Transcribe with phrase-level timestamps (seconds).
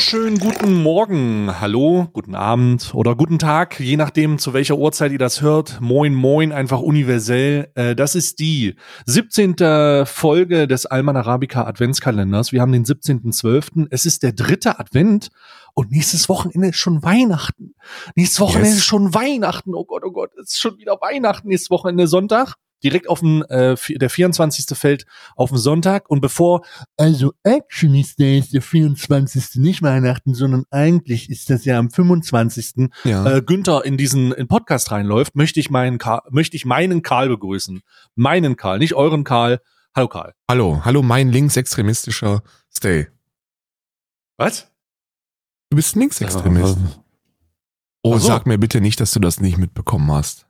[0.00, 5.18] wunderschönen guten Morgen, hallo, guten Abend oder guten Tag, je nachdem, zu welcher Uhrzeit ihr
[5.18, 5.78] das hört.
[5.82, 7.70] Moin, moin, einfach universell.
[7.74, 10.06] Äh, das ist die 17.
[10.06, 12.50] Folge des Alman Arabica Adventskalenders.
[12.50, 13.88] Wir haben den 17.12.
[13.90, 15.28] Es ist der dritte Advent
[15.74, 17.74] und nächstes Wochenende ist schon Weihnachten.
[18.14, 18.78] Nächstes Wochenende yes.
[18.78, 19.74] ist schon Weihnachten.
[19.74, 21.48] Oh Gott, oh Gott, es ist schon wieder Weihnachten.
[21.48, 24.76] Nächstes Wochenende Sonntag direkt auf dem, äh, der 24.
[24.76, 26.64] fällt auf den Sonntag und bevor,
[26.96, 29.56] also actually ist der, ist der 24.
[29.56, 32.90] nicht Weihnachten, sondern eigentlich ist das ja am 25.
[33.04, 33.36] Ja.
[33.36, 37.28] Äh, Günther in diesen in Podcast reinläuft, möchte ich meinen Karl, möchte ich meinen Karl
[37.28, 37.80] begrüßen.
[38.14, 39.60] Meinen Karl, nicht euren Karl.
[39.94, 40.34] Hallo Karl.
[40.48, 42.42] Hallo, hallo mein linksextremistischer
[42.74, 43.08] Stay.
[44.36, 44.70] Was?
[45.70, 46.78] Du bist Linksextremist.
[48.02, 48.26] Oh, so.
[48.26, 50.46] sag mir bitte nicht, dass du das nicht mitbekommen hast.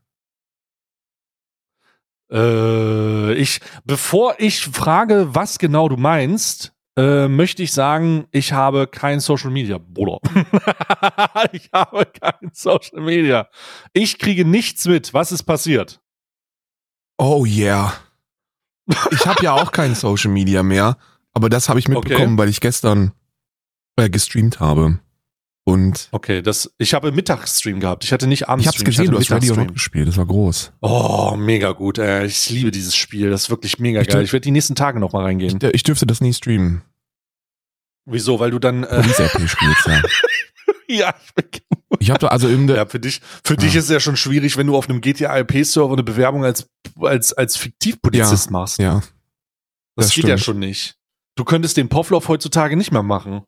[2.30, 8.86] Äh, ich, bevor ich frage, was genau du meinst, äh, möchte ich sagen, ich habe
[8.86, 10.18] kein Social Media, Bruder.
[11.52, 13.48] ich habe kein Social Media.
[13.92, 15.14] Ich kriege nichts mit.
[15.14, 16.00] Was ist passiert?
[17.18, 17.94] Oh yeah.
[19.12, 20.96] Ich habe ja auch kein Social Media mehr,
[21.32, 22.38] aber das habe ich mitbekommen, okay.
[22.38, 23.12] weil ich gestern
[23.96, 24.98] äh, gestreamt habe.
[25.64, 28.04] Und okay, das, ich habe Mittagsstream gehabt.
[28.04, 28.64] Ich hatte nicht abends.
[28.64, 30.08] Ich hab's gesehen, ich du hast Radio Rock gespielt.
[30.08, 30.72] Das war groß.
[30.80, 31.98] Oh, mega gut.
[31.98, 33.30] Äh, ich liebe dieses Spiel.
[33.30, 34.24] Das ist wirklich mega ich geil.
[34.24, 35.58] Ich werde die nächsten Tage noch mal reingehen.
[35.62, 36.82] Ich, ich, dürfte das nie streamen.
[38.06, 38.40] Wieso?
[38.40, 40.02] Weil du dann äh Police RP spielst, ja.
[40.88, 41.44] ja, ich bin
[41.98, 43.60] ich habe also im ja, für dich für ja.
[43.60, 46.44] dich ist es ja schon schwierig, wenn du auf einem GTA RP Server eine Bewerbung
[46.44, 46.68] als
[47.00, 48.78] als als Fiktivpolizist ja, machst.
[48.78, 48.94] Ja.
[48.94, 50.28] Das, das geht stimmt.
[50.28, 50.96] ja schon nicht.
[51.36, 53.42] Du könntest den Pavlov heutzutage nicht mehr machen.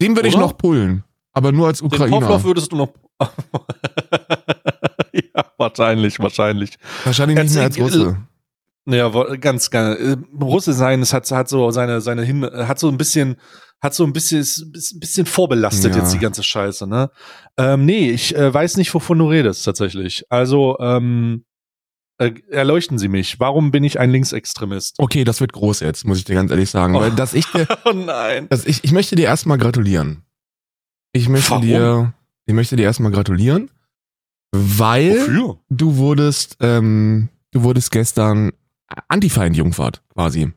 [0.00, 1.04] Den würde ich noch pullen.
[1.32, 2.06] Aber nur als Ukrainer.
[2.06, 2.92] Den Pavlov würdest du noch.
[5.12, 6.78] ja, wahrscheinlich, wahrscheinlich.
[7.04, 8.16] Wahrscheinlich nicht mehr als Russe.
[8.86, 10.00] Ja, ganz, ganz.
[10.00, 13.36] Äh, Russe sein, es hat, hat so seine, seine hin, hat so ein bisschen,
[13.80, 16.00] hat so ein bisschen, bisschen vorbelastet ja.
[16.00, 17.10] jetzt die ganze Scheiße, ne?
[17.56, 20.24] Ähm, nee, ich äh, weiß nicht, wovon du redest, tatsächlich.
[20.30, 21.44] Also, ähm,
[22.20, 23.40] äh, erleuchten Sie mich.
[23.40, 24.96] Warum bin ich ein Linksextremist?
[24.98, 26.94] Okay, das wird groß jetzt, muss ich dir ganz ehrlich sagen.
[26.94, 27.00] Oh.
[27.00, 28.46] Weil dass ich dir, oh nein.
[28.50, 30.22] Dass ich, ich möchte dir erstmal gratulieren.
[31.12, 31.62] Ich möchte Warum?
[31.62, 32.12] dir,
[32.44, 33.70] ich möchte dir erstmal gratulieren,
[34.52, 35.58] weil Wofür?
[35.70, 38.52] du wurdest, ähm, du wurdest gestern
[39.08, 40.52] Antifa-Entjungfert quasi.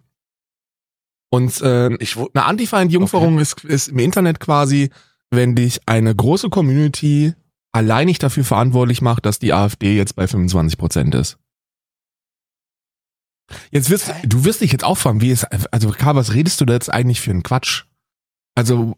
[1.30, 3.42] Und äh, ich, eine Antifa-Entjungferung okay.
[3.42, 4.90] ist, ist im Internet quasi,
[5.32, 7.34] wenn dich eine große Community
[7.72, 11.38] alleinig dafür verantwortlich macht, dass die AfD jetzt bei 25 Prozent ist.
[13.72, 16.66] Jetzt wirst du wirst dich jetzt auch fragen, wie ist also Karl, was redest du
[16.66, 17.84] da jetzt eigentlich für einen Quatsch?
[18.56, 18.96] Also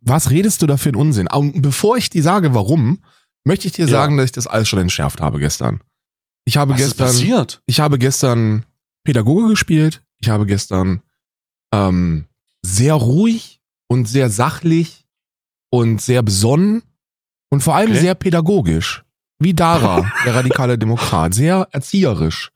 [0.00, 1.28] was redest du da für einen Unsinn?
[1.28, 3.02] Und bevor ich dir sage, warum,
[3.44, 3.90] möchte ich dir ja.
[3.90, 5.80] sagen, dass ich das alles schon entschärft habe gestern.
[6.44, 7.62] Ich habe was gestern, ist passiert?
[7.66, 8.64] ich habe gestern
[9.04, 10.02] Pädagoge gespielt.
[10.20, 11.02] Ich habe gestern
[11.72, 12.26] ähm,
[12.62, 15.06] sehr ruhig und sehr sachlich
[15.70, 16.82] und sehr besonnen
[17.50, 18.00] und vor allem okay.
[18.00, 19.04] sehr pädagogisch,
[19.38, 22.50] wie Dara, der radikale Demokrat, sehr erzieherisch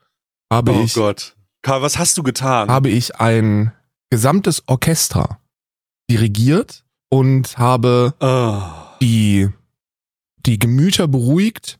[0.52, 0.96] habe oh ich.
[0.96, 1.34] Oh Gott.
[1.62, 2.68] Karl, was hast du getan?
[2.68, 3.72] Habe ich ein
[4.10, 5.40] gesamtes Orchester
[6.10, 8.62] dirigiert und habe oh.
[9.00, 9.48] die,
[10.44, 11.78] die Gemüter beruhigt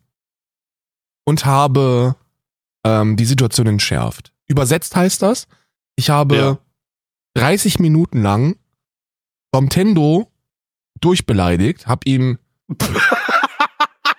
[1.24, 2.16] und habe
[2.84, 4.32] ähm, die Situation entschärft.
[4.46, 5.46] Übersetzt heißt das,
[5.96, 6.58] ich habe ja.
[7.34, 8.56] 30 Minuten lang
[9.50, 10.30] Bomtendo
[11.00, 12.38] durchbeleidigt, hab ihm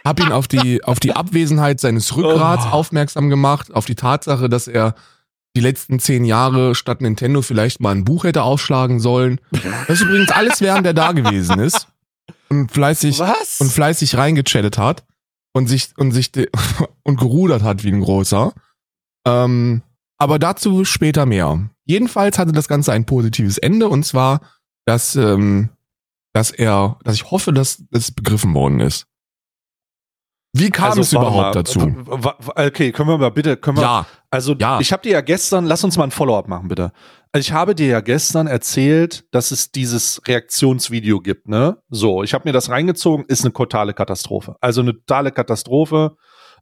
[0.04, 2.70] hab ihn auf die, auf die Abwesenheit seines Rückgrats oh.
[2.70, 4.96] aufmerksam gemacht, auf die Tatsache, dass er
[5.56, 9.40] die letzten zehn Jahre statt Nintendo vielleicht mal ein Buch hätte aufschlagen sollen.
[9.88, 11.88] Das ist übrigens alles, während er da gewesen ist
[12.50, 13.62] und fleißig Was?
[13.62, 15.06] und fleißig reingechattet hat
[15.54, 16.32] und sich und sich
[17.04, 18.54] und gerudert hat wie ein großer.
[19.26, 19.84] Ähm,
[20.18, 21.70] aber dazu später mehr.
[21.86, 24.42] Jedenfalls hatte das Ganze ein positives Ende und zwar,
[24.86, 25.70] dass ähm,
[26.34, 29.06] dass er, dass ich hoffe, dass es begriffen worden ist.
[30.56, 31.80] Wie kam also, es überhaupt mal, dazu?
[32.56, 34.80] Okay, können wir mal bitte, können wir, ja, also ja.
[34.80, 36.92] ich habe dir ja gestern, lass uns mal ein Follow-up machen, bitte.
[37.32, 41.82] Also ich habe dir ja gestern erzählt, dass es dieses Reaktionsvideo gibt, ne?
[41.90, 44.56] So, ich habe mir das reingezogen, ist eine totale Katastrophe.
[44.62, 46.16] Also eine totale Katastrophe.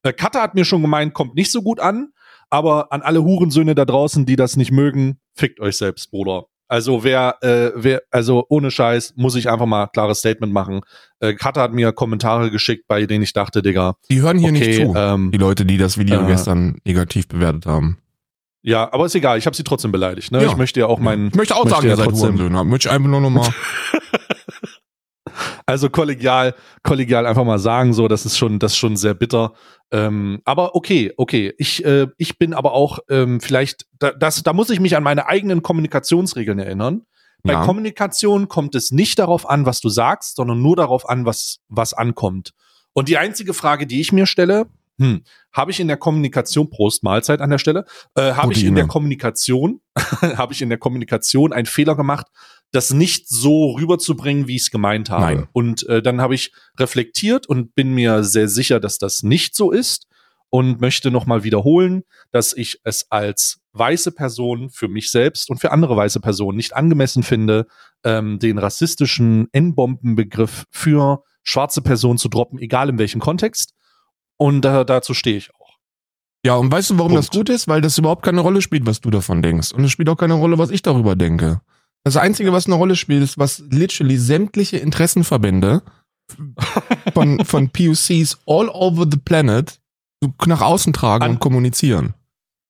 [0.04, 2.14] Äh, Kata hat mir schon gemeint, kommt nicht so gut an,
[2.50, 6.46] aber an alle Hurensöhne da draußen, die das nicht mögen, fickt euch selbst, Bruder.
[6.72, 10.80] Also wer, äh, wer, also ohne Scheiß muss ich einfach mal ein klares Statement machen.
[11.20, 13.98] Äh, Kata hat mir Kommentare geschickt, bei denen ich dachte, Digga.
[14.10, 14.94] Die hören hier okay, nicht zu.
[14.96, 17.98] Ähm, die Leute, die das Video äh, gestern negativ bewertet haben.
[18.62, 20.32] Ja, aber ist egal, ich habe sie trotzdem beleidigt.
[20.32, 20.44] Ne?
[20.44, 20.48] Ja.
[20.48, 21.28] Ich möchte ja auch meinen.
[21.28, 22.64] Ich möchte auch möchte sagen, ja ihr seid Hurensöhne.
[22.64, 23.50] Möchte ich einfach nur nochmal.
[25.66, 29.54] Also kollegial, kollegial einfach mal sagen, so, das ist schon, das ist schon sehr bitter.
[29.92, 31.54] Ähm, aber okay, okay.
[31.58, 35.04] Ich, äh, ich bin aber auch ähm, vielleicht, da, das, da muss ich mich an
[35.04, 37.04] meine eigenen Kommunikationsregeln erinnern.
[37.44, 37.66] Bei Ja.
[37.66, 41.94] Kommunikation kommt es nicht darauf an, was du sagst, sondern nur darauf an, was, was
[41.94, 42.54] ankommt.
[42.94, 44.68] Und die einzige Frage, die ich mir stelle,
[45.00, 47.86] hm, habe ich in der Kommunikation, Prost Mahlzeit an der Stelle,
[48.16, 48.86] äh, habe ich in der.
[48.88, 52.28] Kommunikation, habe ich in der Kommunikation einen Fehler gemacht,
[52.72, 55.24] das nicht so rüberzubringen, wie ich es gemeint habe.
[55.24, 55.48] Nein.
[55.52, 59.72] Und äh, dann habe ich reflektiert und bin mir sehr sicher, dass das nicht so
[59.72, 60.08] ist
[60.50, 65.72] und möchte nochmal wiederholen, dass ich es als weiße Person für mich selbst und für
[65.72, 67.68] andere weiße Personen nicht angemessen finde,
[68.04, 73.74] ähm, den rassistischen N-Bomben-Begriff für schwarze Personen zu droppen, egal in welchem Kontext.
[74.38, 75.78] Und äh, dazu stehe ich auch.
[76.46, 77.48] Ja, und weißt du, warum das Punkt.
[77.48, 77.68] gut ist?
[77.68, 79.72] Weil das überhaupt keine Rolle spielt, was du davon denkst.
[79.72, 81.62] Und es spielt auch keine Rolle, was ich darüber denke.
[82.04, 85.84] Das Einzige, was eine Rolle spielt, ist, was literally sämtliche Interessenverbände
[87.14, 89.80] von, von POCs all over the planet
[90.46, 92.14] nach außen tragen An- und kommunizieren.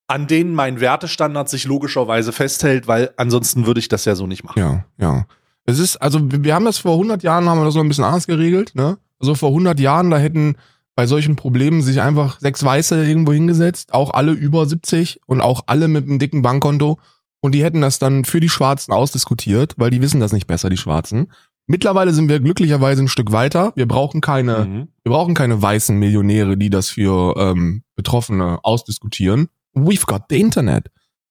[0.07, 4.43] An denen mein Wertestandard sich logischerweise festhält, weil ansonsten würde ich das ja so nicht
[4.43, 4.59] machen.
[4.59, 5.25] Ja, ja.
[5.65, 7.87] Es ist, also wir wir haben das vor 100 Jahren, haben wir das noch ein
[7.87, 8.97] bisschen anders geregelt, ne?
[9.19, 10.55] Also vor 100 Jahren, da hätten
[10.95, 15.61] bei solchen Problemen sich einfach sechs Weiße irgendwo hingesetzt, auch alle über 70 und auch
[15.67, 16.99] alle mit einem dicken Bankkonto
[17.41, 20.69] und die hätten das dann für die Schwarzen ausdiskutiert, weil die wissen das nicht besser,
[20.69, 21.31] die Schwarzen.
[21.67, 23.71] Mittlerweile sind wir glücklicherweise ein Stück weiter.
[23.75, 24.87] Wir brauchen keine, Mhm.
[25.03, 29.47] wir brauchen keine weißen Millionäre, die das für ähm, Betroffene ausdiskutieren.
[29.75, 30.87] We've got the Internet.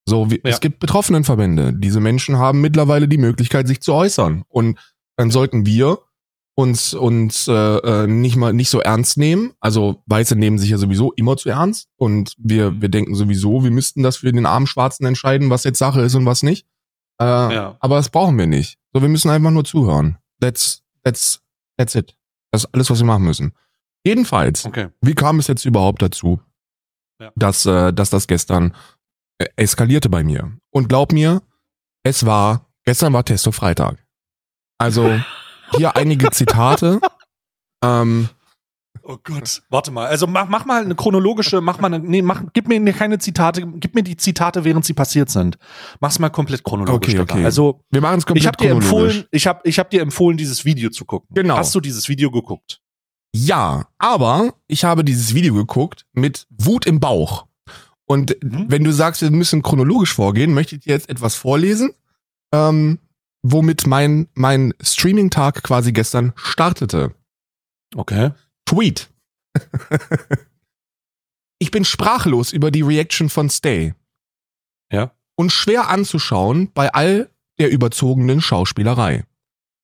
[0.07, 0.51] So, wie, Ja.
[0.51, 1.75] es gibt Betroffenenverbände.
[1.77, 4.45] Diese Menschen haben mittlerweile die Möglichkeit, sich zu äußern.
[4.49, 4.79] Und
[5.17, 5.99] dann sollten wir
[6.55, 9.53] uns uns äh, äh, nicht mal nicht so ernst nehmen.
[9.61, 13.71] Also Weiße nehmen sich ja sowieso immer zu ernst und wir wir denken sowieso, wir
[13.71, 16.67] müssten das für den armen Schwarzen entscheiden, was jetzt Sache ist und was nicht.
[17.21, 17.77] Äh, Ja.
[17.81, 18.79] Aber das brauchen wir nicht.
[18.93, 20.19] So, wir müssen einfach nur zuhören.
[20.41, 21.41] That's that's
[21.79, 22.17] that's it.
[22.51, 23.53] Das ist alles, was wir machen müssen.
[24.05, 24.89] Jedenfalls, Okay.
[25.01, 26.41] wie kam es jetzt überhaupt dazu,
[27.21, 27.31] Ja.
[27.37, 28.75] dass, äh, dass das gestern
[29.39, 30.53] äh, eskalierte bei mir?
[30.71, 31.43] Und glaub mir,
[32.03, 34.05] es war, gestern war Testo-Freitag.
[34.79, 35.05] Also
[35.77, 37.01] hier einige Zitate.
[37.83, 38.29] Ähm,
[39.03, 39.63] Oh Gott.
[39.71, 40.07] Warte mal.
[40.07, 43.67] Also mach, mach mal eine chronologische, mach mal eine, nee, mach, gib mir keine Zitate,
[43.67, 45.57] gib mir die Zitate, während sie passiert sind.
[46.01, 47.15] Mach's mal komplett chronologisch.
[47.15, 47.45] Okay, okay.
[47.45, 49.15] Also wir machen es komplett ich habe dir chronologisch.
[49.17, 51.29] empfohlen, ich habe ich hab dir empfohlen, dieses Video zu gucken.
[51.35, 51.57] Genau.
[51.57, 52.81] Hast du dieses Video geguckt?
[53.35, 57.47] Ja, aber ich habe dieses Video geguckt mit Wut im Bauch.
[58.05, 58.67] Und Mhm.
[58.69, 61.95] wenn du sagst, wir müssen chronologisch vorgehen, möchte ich dir jetzt etwas vorlesen,
[62.53, 62.99] ähm,
[63.43, 67.15] womit mein, mein Streaming-Tag quasi gestern startete.
[67.95, 68.31] Okay.
[68.67, 69.11] Tweet.
[71.59, 73.95] ich bin sprachlos über die Reaction von Stay.
[74.93, 75.13] Ja.
[75.37, 79.25] Und schwer anzuschauen bei all der überzogenen Schauspielerei.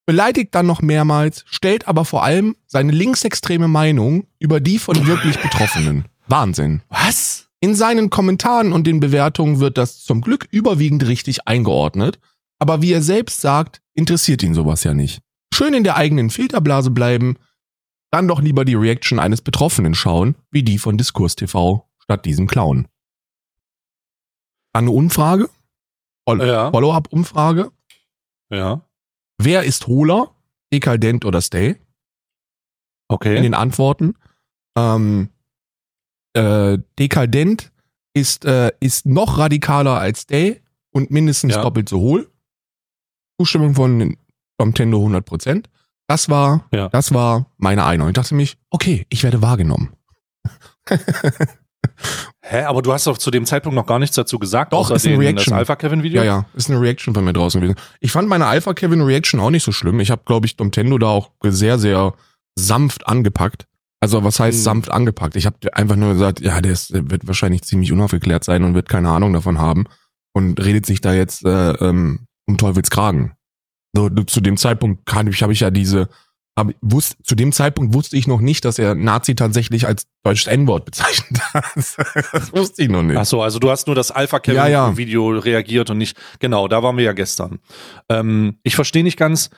[0.05, 5.37] Beleidigt dann noch mehrmals, stellt aber vor allem seine linksextreme Meinung über die von wirklich
[5.41, 6.05] Betroffenen.
[6.27, 6.81] Wahnsinn.
[6.89, 7.49] Was?
[7.59, 12.19] In seinen Kommentaren und den Bewertungen wird das zum Glück überwiegend richtig eingeordnet,
[12.59, 15.21] aber wie er selbst sagt, interessiert ihn sowas ja nicht.
[15.53, 17.37] Schön in der eigenen Filterblase bleiben,
[18.11, 22.47] dann doch lieber die Reaction eines Betroffenen schauen, wie die von Diskurs TV, statt diesem
[22.47, 22.87] Clown.
[24.73, 25.49] Dann eine Umfrage,
[26.27, 26.71] Ja.
[26.71, 27.71] Follow-up-Umfrage.
[28.49, 28.81] Ja.
[29.37, 30.35] Wer ist hohler,
[30.73, 31.69] dekadent oder stay?
[31.69, 31.77] In
[33.09, 33.41] Okay.
[33.41, 34.15] den Antworten.
[34.77, 35.29] Ähm,
[36.33, 37.71] äh, dekadent
[38.13, 41.61] ist, äh, ist noch radikaler als Stay und mindestens Ja.
[41.61, 42.29] doppelt so hohl.
[43.39, 44.15] Zustimmung von
[44.59, 45.65] Nintendo 100%.
[46.07, 46.89] Das war, Ja.
[46.89, 48.09] das war meine Einordnung.
[48.09, 49.93] Ich dachte mich, okay, ich werde wahrgenommen.
[52.41, 54.95] Hä, aber du hast doch zu dem Zeitpunkt noch gar nichts dazu gesagt, Doch, außer
[54.95, 55.51] ist eine den, Reaction.
[55.51, 56.21] das Alpha-Kevin-Video?
[56.21, 57.77] Ja, ja, ist eine Reaction von mir draußen gewesen.
[57.99, 59.99] Ich fand meine Alpha Kevin Reaction auch nicht so schlimm.
[59.99, 62.13] Ich habe, glaube ich, Nintendo da auch sehr, sehr
[62.57, 63.67] sanft angepackt.
[63.99, 64.63] Also was heißt Hm.
[64.63, 65.35] sanft angepackt?
[65.35, 68.75] Ich habe einfach nur gesagt, ja, der, ist, der wird wahrscheinlich ziemlich unaufgeklärt sein und
[68.75, 69.85] wird keine Ahnung davon haben
[70.33, 73.33] und redet sich da jetzt äh, ähm, um Teufels Kragen.
[73.95, 76.09] So, zu dem Zeitpunkt kann ich, habe ich ja diese,
[76.57, 80.47] hab, wusste, zu dem Zeitpunkt wusste ich noch nicht, dass er Nazi tatsächlich als deutsches
[80.47, 81.63] N-Wort bezeichnet hat.
[81.75, 83.17] das wusste ich noch nicht.
[83.17, 84.21] Ach so, also du hast nur das Ja, ja.
[84.21, 87.59] Alpha-Kevin-Video reagiert und nicht, genau, da waren wir ja gestern.
[88.09, 89.49] Ähm, ich verstehe nicht ganz,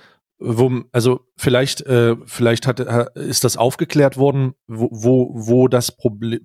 [0.41, 5.95] wo, also vielleicht, äh, vielleicht hat, ha- ist das aufgeklärt worden, wo, wo, wo das
[5.95, 6.39] Problem,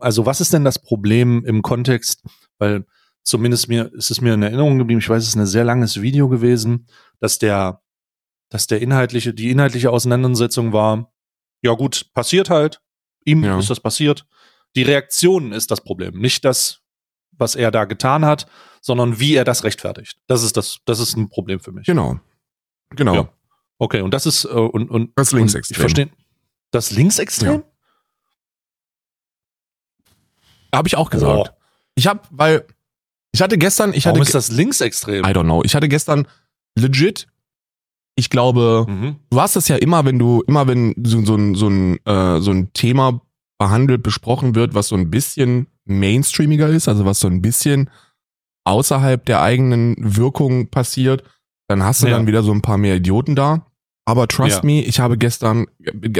[0.00, 2.22] also was ist denn das Problem im Kontext,
[2.58, 2.84] weil
[3.22, 6.00] zumindest mir, ist es mir in Erinnerung geblieben, ich weiß, es ist ein sehr langes
[6.02, 6.86] Video gewesen,
[7.20, 7.82] dass der,
[8.48, 11.12] dass der inhaltliche, die inhaltliche Auseinandersetzung war,
[11.62, 12.80] ja gut, passiert halt,
[13.24, 13.58] ihm Ja.
[13.58, 14.26] ist das passiert.
[14.74, 16.80] Die Reaktion ist das Problem, nicht das,
[17.32, 18.46] was er da getan hat,
[18.80, 20.18] sondern wie er das rechtfertigt.
[20.26, 21.86] Das ist das, das ist ein Problem für mich.
[21.86, 22.18] Genau.
[22.90, 23.14] Genau.
[23.14, 23.32] Ja.
[23.78, 25.74] Okay, und das ist äh, und und Das linksextrem.
[25.74, 26.10] Ich verstehe.
[26.72, 27.62] Das linksextrem?
[30.74, 31.48] Habe ich auch gesagt.
[31.48, 31.56] Boah.
[31.94, 32.66] Ich habe, weil
[33.32, 35.24] ich hatte gestern, ich Warum hatte, ist das linksextrem?
[35.24, 36.26] I don't know, ich hatte gestern
[36.78, 37.26] legit.
[38.14, 39.16] Ich glaube, Mhm.
[39.30, 42.40] du hast das ja immer, wenn du, immer wenn so, so, ein, so, ein, äh,
[42.40, 43.22] so ein Thema
[43.58, 47.88] behandelt, besprochen wird, was so ein bisschen mainstreamiger ist, also was so ein bisschen
[48.64, 51.24] außerhalb der eigenen Wirkung passiert,
[51.68, 52.16] dann hast du Ja.
[52.16, 53.66] dann wieder so ein paar mehr Idioten da.
[54.04, 54.64] Aber trust Ja.
[54.64, 55.66] me, ich habe gestern,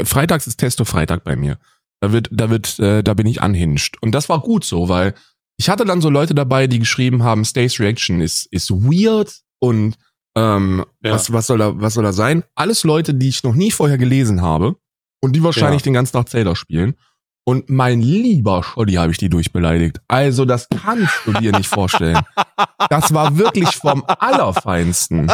[0.05, 1.59] freitags ist Testo-Freitag bei mir.
[2.01, 4.01] Da wird, da wird, äh, da bin ich unhinged.
[4.03, 5.15] Und das war gut so, weil
[5.63, 9.95] ich hatte dann so Leute dabei, die geschrieben haben, Stays Reaction ist, ist weird und
[10.37, 11.13] ähm, Ja.
[11.13, 12.43] was, was soll da, was soll da sein?
[12.57, 14.75] Alles Leute, die ich noch nie vorher gelesen habe
[15.21, 15.85] und die wahrscheinlich Ja.
[15.85, 16.97] den ganzen Tag Zelda spielen.
[17.45, 20.01] Und mein lieber Scholli habe ich die durchbeleidigt.
[20.09, 22.19] Also, das kannst du dir nicht vorstellen.
[22.91, 25.31] Das war wirklich vom Allerfeinsten.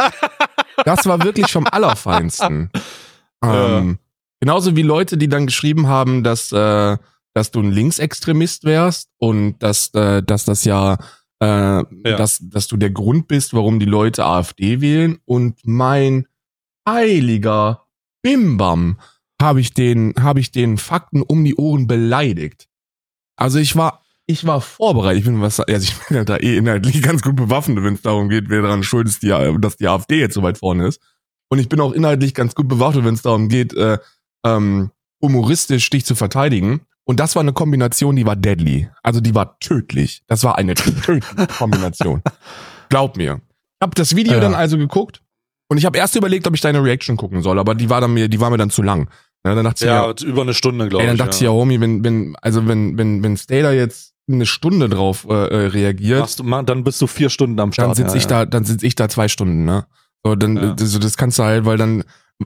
[0.85, 2.69] Das war wirklich vom Allerfeinsten.
[3.43, 3.77] Ja.
[3.79, 3.99] Ähm,
[4.39, 6.97] genauso wie Leute, die dann geschrieben haben, dass, äh,
[7.33, 10.97] dass du ein Linksextremist wärst und dass, äh, dass das ja,
[11.39, 15.19] äh, dass, dass du der Grund bist, warum die Leute AfD wählen.
[15.25, 16.27] Und mein
[16.87, 17.85] heiliger
[18.21, 18.99] Bimbam
[19.41, 22.67] habe ich den, habe ich den Fakten um die Ohren beleidigt.
[23.37, 25.19] Also ich war, ich war vorbereitet.
[25.19, 28.01] Ich bin was, also ich bin ja da eh inhaltlich ganz gut bewaffnet, wenn es
[28.01, 31.01] darum geht, wer daran schuld ist, die, dass die AfD jetzt so weit vorne ist.
[31.49, 33.97] Und ich bin auch inhaltlich ganz gut bewaffnet, wenn es darum geht, äh,
[34.45, 36.81] ähm, humoristisch dich zu verteidigen.
[37.09, 38.87] Und das war eine Kombination, die war deadly.
[39.01, 40.21] Also die war tödlich.
[40.27, 41.21] Das war eine tödliche
[41.57, 42.21] Kombination.
[42.89, 43.41] Glaub mir.
[43.79, 44.39] Ich habe das Video Ja.
[44.39, 45.23] dann also geguckt
[45.69, 48.13] und ich habe erst überlegt, ob ich deine Reaction gucken soll, aber die war dann
[48.13, 49.09] mir, die war mir dann zu lang.
[49.43, 51.09] Ja, dann dachte ich Ja, über eine Stunde, glaube ich.
[51.09, 51.47] dann dachte ich ja.
[51.49, 55.65] ja, Homie, wenn, wenn, also wenn, wenn, wenn Stader jetzt eine Stunde drauf äh, äh,
[55.67, 57.87] reagiert, Machst du, ma- dann bist du vier Stunden am Start.
[57.87, 58.29] dann sitze ja, ich ja.
[58.29, 59.87] da, dann sitze ich da zwei Stunden, ne?
[60.23, 60.73] So, dann, Ja.
[60.73, 62.03] das, das kannst du halt, weil dann,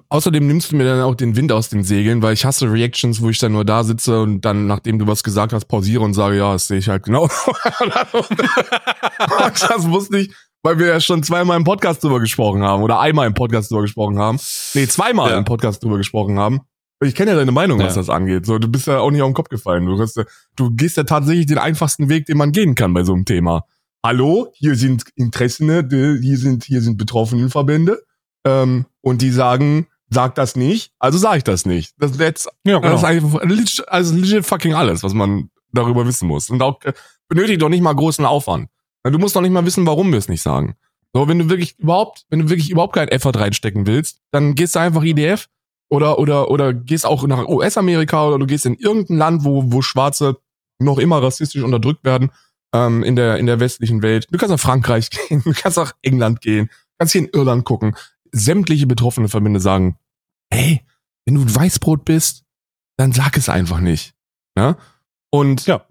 [0.10, 3.22] außerdem nimmst du mir dann auch den Wind aus den Segeln, weil ich hasse Reactions,
[3.22, 6.14] wo ich dann nur da sitze und dann, nachdem du was gesagt hast, pausiere und
[6.14, 7.28] sage, ja, das sehe ich halt genau.
[9.28, 10.34] das wusste ich,
[10.64, 13.82] weil wir ja schon zweimal im Podcast drüber gesprochen haben oder einmal im Podcast drüber
[13.84, 14.40] gesprochen haben.
[14.74, 15.38] Nee, zweimal Ja.
[15.38, 16.62] im Podcast drüber gesprochen haben.
[17.04, 18.02] Ich kenne ja deine Meinung, was Ja.
[18.02, 18.46] das angeht.
[18.46, 19.86] So, du bist ja auch nicht auf den Kopf gefallen.
[19.86, 20.20] Du, hast,
[20.56, 23.66] du gehst ja tatsächlich den einfachsten Weg, den man gehen kann bei so einem Thema.
[24.06, 25.88] Hallo, hier sind Interessene,
[26.22, 28.02] hier sind, hier sind Betroffenenverbände.
[28.46, 31.94] Ähm, und die sagen, sag das nicht, also sage ich das nicht.
[31.98, 33.40] Das, that's, ja, das ist genau.
[33.44, 36.50] legit, also legit fucking alles, was man darüber wissen muss.
[36.50, 36.94] Und auch äh,
[37.28, 38.70] benötigt doch nicht mal großen Aufwand.
[39.04, 40.76] Du musst doch nicht mal wissen, warum wir es nicht sagen.
[41.14, 44.76] So, wenn du wirklich überhaupt, wenn du wirklich überhaupt keinen Effort reinstecken willst, dann gehst
[44.76, 45.48] du einfach IDF
[45.90, 49.82] oder, oder, oder gehst auch nach US-Amerika oder du gehst in irgendein Land, wo, wo
[49.82, 50.38] Schwarze
[50.80, 52.32] noch immer rassistisch unterdrückt werden,
[52.74, 54.28] ähm, in der, in der westlichen Welt.
[54.32, 57.96] Du kannst nach Frankreich gehen, du kannst nach England gehen, kannst hier in Irland gucken.
[58.34, 59.98] Sämtliche betroffene Verbände sagen,
[60.52, 60.82] hey,
[61.25, 62.44] wenn du Weißbrot bist,
[62.98, 64.13] dann sag es einfach nicht.
[64.56, 64.75] Ne?
[65.32, 65.86] Und Ja.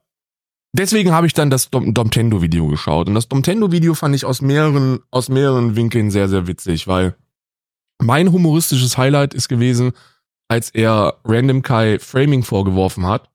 [0.76, 3.08] deswegen habe ich dann das Dom Domtendo-Video geschaut.
[3.08, 7.16] Und das Domtendo-Video fand ich aus mehreren, aus mehreren Winkeln sehr, sehr witzig, weil
[8.00, 9.92] mein humoristisches Highlight ist gewesen,
[10.48, 13.30] als er Random Kai Framing vorgeworfen hat,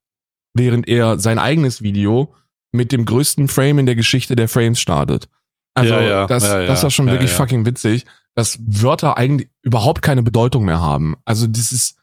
[0.54, 2.36] während er sein eigenes Video
[2.74, 5.30] mit dem größten Frame in der Geschichte der Frames startet.
[5.74, 8.06] Also Ja, ja, das, ja, das war schon wirklich fucking witzig,
[8.38, 11.15] dass Wörter eigentlich überhaupt keine Bedeutung mehr haben.
[11.25, 11.98] Also das ist,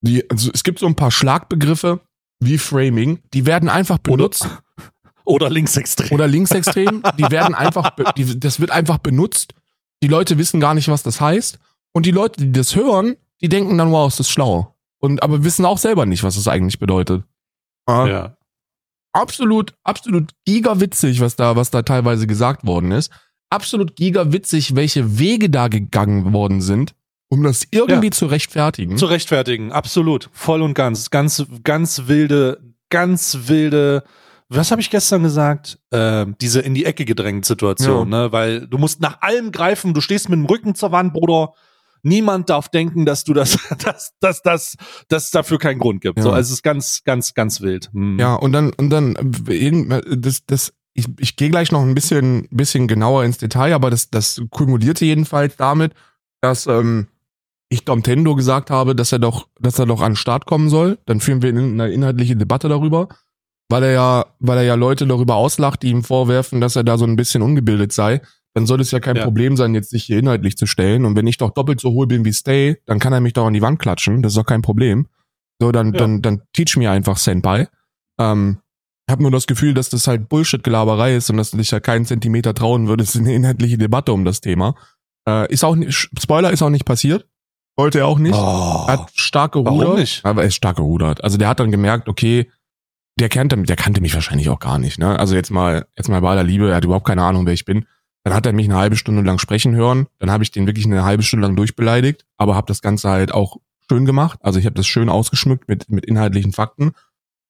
[0.00, 2.00] die, also es gibt so ein paar Schlagbegriffe
[2.40, 4.48] wie Framing, die werden einfach benutzt
[5.26, 6.12] Oder linksextrem.
[6.12, 9.52] oder linksextrem, die werden einfach, die, das wird einfach benutzt.
[10.02, 11.58] Die Leute wissen gar nicht, was das heißt.
[11.92, 14.74] Und die Leute, die das hören, die denken dann, wow, ist das schlau.
[14.98, 17.22] Und aber wissen auch selber nicht, was das eigentlich bedeutet.
[17.86, 18.36] Ja.
[19.12, 23.10] Absolut, absolut gigawitzig, was da, was da teilweise gesagt worden ist.
[23.50, 26.94] Absolut gigawitzig, welche Wege da gegangen worden sind,
[27.28, 28.96] um das irgendwie zu rechtfertigen.
[28.96, 30.30] Zu rechtfertigen, absolut.
[30.32, 31.10] Voll und ganz.
[31.10, 32.60] Ganz, ganz wilde,
[32.90, 34.04] ganz wilde,
[34.48, 35.78] was habe ich gestern gesagt?
[35.90, 38.30] Äh, diese in die Ecke gedrängt Situation, ne?
[38.30, 41.52] Weil du musst nach allem greifen, du stehst mit dem Rücken zur Wand, Bruder.
[42.02, 44.76] Niemand darf denken, dass du das, dass, dass, dass,
[45.08, 46.18] dass es dafür keinen Grund gibt.
[46.18, 46.22] Ja.
[46.22, 47.90] So, also es ist ganz, ganz, ganz wild.
[47.92, 48.18] Hm.
[48.20, 49.16] Ja, und dann, und dann,
[49.48, 53.90] äh, das, das, ich, ich gehe gleich noch ein bisschen, bisschen genauer ins Detail, aber
[53.90, 55.92] das, das kumulierte jedenfalls damit,
[56.40, 57.08] dass ähm,
[57.68, 60.98] ich Domtendo gesagt habe, dass er doch, dass er doch an den Start kommen soll.
[61.06, 63.08] Dann führen wir eine inhaltliche Debatte darüber,
[63.68, 66.96] weil er ja, weil er ja Leute darüber auslacht, die ihm vorwerfen, dass er da
[66.98, 68.20] so ein bisschen ungebildet sei.
[68.54, 69.24] Dann soll es ja kein Ja.
[69.24, 71.04] Problem sein, jetzt sich hier inhaltlich zu stellen.
[71.04, 73.46] Und wenn ich doch doppelt so hohl bin wie Stay, dann kann er mich doch
[73.46, 74.22] an die Wand klatschen.
[74.22, 75.08] Das ist doch kein Problem.
[75.60, 75.98] So, dann, Ja.
[75.98, 77.68] dann, dann teach mir einfach Senpai.
[78.18, 78.58] Ähm,
[79.10, 82.04] habe nur das Gefühl, dass das halt Bullshit-Gelaberei ist und dass du dich ja keinen
[82.04, 84.74] Zentimeter trauen würdest in eine inhaltliche Debatte um das Thema.
[85.28, 87.26] Äh, ist auch nicht, Spoiler ist auch nicht passiert.
[87.76, 88.34] Wollte er auch nicht.
[88.34, 88.84] Oh.
[88.88, 89.98] Er hat stark Warum gerudert.
[89.98, 90.24] nicht?
[90.24, 91.22] Aber er ist stark gerudert.
[91.22, 92.50] Also der hat dann gemerkt, okay,
[93.18, 94.98] der kannte, der kannte mich wahrscheinlich auch gar nicht.
[94.98, 95.18] Ne?
[95.18, 97.64] Also jetzt mal, jetzt mal bei aller Liebe, er hat überhaupt keine Ahnung, wer ich
[97.64, 97.86] bin.
[98.24, 100.06] Dann hat er mich eine halbe Stunde lang sprechen hören.
[100.18, 103.32] Dann habe ich den wirklich eine halbe Stunde lang durchbeleidigt, aber habe das Ganze halt
[103.32, 103.58] auch
[103.88, 104.38] schön gemacht.
[104.42, 106.92] Also ich habe das schön ausgeschmückt mit, mit inhaltlichen Fakten.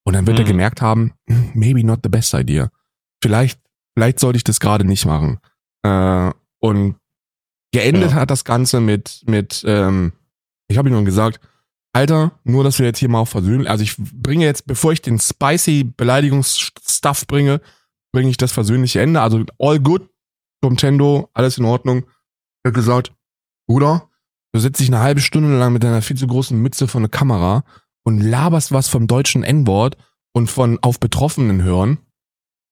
[0.07, 0.45] Und dann wird mhm.
[0.45, 2.71] er gemerkt haben, hm, maybe not the best idea.
[3.23, 3.61] Vielleicht,
[3.95, 5.41] vielleicht sollte ich das gerade nicht machen.
[5.83, 6.97] Äh, und
[7.73, 8.17] geendet ja.
[8.17, 10.13] hat das Ganze mit, mit, ähm,
[10.69, 11.41] ich habe ihm nur gesagt,
[11.93, 15.03] Alter, nur dass wir jetzt hier mal auf versöhnlich, also ich bringe jetzt, bevor ich
[15.03, 17.61] den spicy Beleidigungsstuff bringe,
[18.13, 19.21] bringe ich das versöhnliche Ende.
[19.21, 20.09] Also all good,
[20.63, 22.05] Nintendo, alles in Ordnung.
[22.63, 23.13] Er hat gesagt,
[23.67, 24.09] Bruder,
[24.53, 27.09] du sitzt dich eine halbe Stunde lang mit deiner viel zu großen Mütze vor eine
[27.09, 27.65] Kamera
[28.07, 29.97] und laberst was vom deutschen N-Wort
[30.33, 31.99] und von auf Betroffenen hören,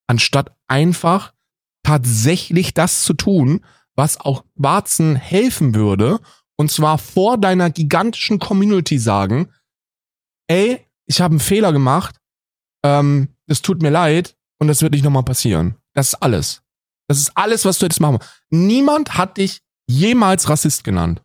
[0.07, 1.35] anstatt einfach
[1.83, 3.65] tatsächlich das zu tun,
[3.97, 6.21] was auch Warzen helfen würde,
[6.57, 9.53] und zwar vor deiner gigantischen Community sagen,
[10.47, 12.21] ey, ich habe einen Fehler gemacht,
[12.85, 15.75] ähm, es tut mir leid und das wird nicht nochmal passieren.
[15.95, 16.63] Das ist alles.
[17.09, 18.21] Das ist alles, was du hättest machen.
[18.51, 21.23] Niemand hat dich jemals Rassist genannt.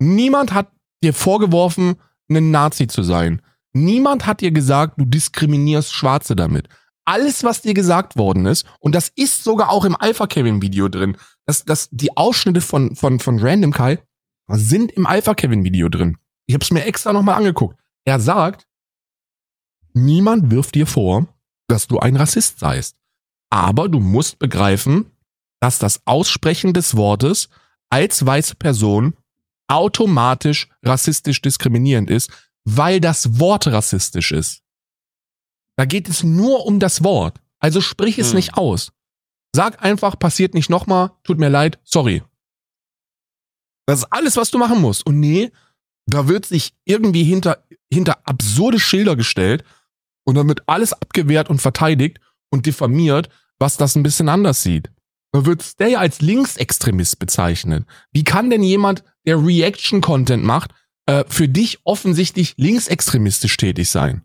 [0.00, 0.72] Niemand hat
[1.04, 1.96] dir vorgeworfen,
[2.30, 3.42] ein Nazi zu sein.
[3.72, 6.68] Niemand hat dir gesagt, du diskriminierst Schwarze damit.
[7.04, 10.88] Alles, was dir gesagt worden ist, und das ist sogar auch im Alpha Kevin Video
[10.88, 13.98] drin, dass, dass die Ausschnitte von, von, von Random Kai
[14.48, 16.18] sind im Alpha Kevin Video drin.
[16.46, 17.78] Ich habe es mir extra nochmal angeguckt.
[18.04, 18.66] Er sagt,
[19.92, 21.26] niemand wirft dir vor,
[21.68, 22.96] dass du ein Rassist seist.
[23.50, 25.10] Aber du musst begreifen,
[25.60, 27.48] dass das Aussprechen des Wortes
[27.90, 29.14] als weiße Person
[29.70, 32.30] automatisch rassistisch diskriminierend ist,
[32.64, 34.62] weil das Wort rassistisch ist.
[35.76, 37.40] Da geht es nur um das Wort.
[37.58, 38.36] Also sprich es hm.
[38.36, 38.92] nicht aus.
[39.54, 42.22] Sag einfach, passiert nicht nochmal, tut mir leid, sorry.
[43.86, 45.04] Das ist alles, was du machen musst.
[45.06, 45.50] Und nee,
[46.06, 49.64] da wird sich irgendwie hinter, hinter absurde Schilder gestellt
[50.24, 54.90] und dann wird alles abgewehrt und verteidigt und diffamiert, was das ein bisschen anders sieht.
[55.32, 57.86] Da wird Stay als Linksextremist bezeichnet.
[58.12, 60.72] Wie kann denn jemand, der Reaction-Content macht,
[61.06, 64.24] äh, für dich offensichtlich linksextremistisch tätig sein?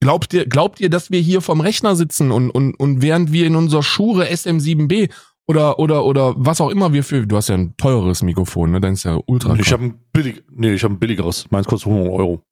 [0.00, 3.46] Glaubt ihr, glaubt ihr, dass wir hier vom Rechner sitzen und, und, und während wir
[3.46, 5.12] in unserer Schure SM7B
[5.46, 8.80] oder, oder, oder was auch immer wir für, du hast ja ein teures Mikrofon, ne?
[8.80, 9.54] Dein ist ja ultra.
[9.54, 11.50] Ich habe ein billig, nee, ich habe ein billigeres.
[11.50, 12.42] Meins kostet 100 Euro.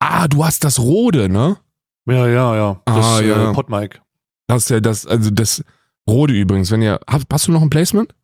[0.00, 1.56] Ah, du hast das Rode, ne?
[2.06, 2.82] Ja, ja, ja.
[2.84, 3.50] Das ah, ja.
[3.50, 4.00] Äh, Podmic.
[4.46, 5.64] Das ist ja das, also das
[6.08, 8.14] Rode übrigens, wenn ihr, hast, hast du noch ein Placement?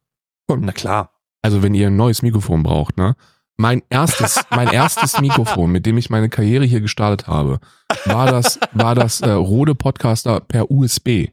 [0.48, 1.12] Na klar.
[1.42, 3.16] Also wenn ihr ein neues Mikrofon braucht, ne?
[3.57, 7.61] Mein erstes, mein erstes Mikrofon, mit dem ich meine Karriere hier gestartet habe,
[8.05, 11.29] war das, war das äh, Rode Podcaster per USB.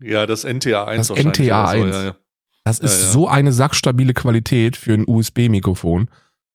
[0.00, 1.08] Ja, das NTA 1.
[1.08, 1.94] Das NTA 1.
[1.94, 2.16] So, ja, ja.
[2.64, 6.10] Das ist ja, so eine sackstabile Qualität für ein USB-Mikrofon.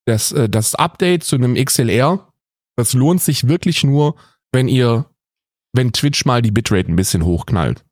[0.06, 2.32] Das, äh, das Update zu einem XLR,
[2.78, 4.16] das lohnt sich wirklich nur,
[4.52, 5.06] wenn ihr,
[5.74, 7.84] wenn Twitch mal die Bitrate ein bisschen hochknallt.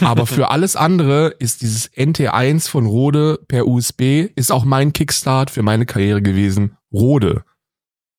[0.00, 5.50] Aber für alles andere ist dieses NT1 von Rode per USB, ist auch mein Kickstart
[5.50, 6.76] für meine Karriere gewesen.
[6.92, 7.44] Rode.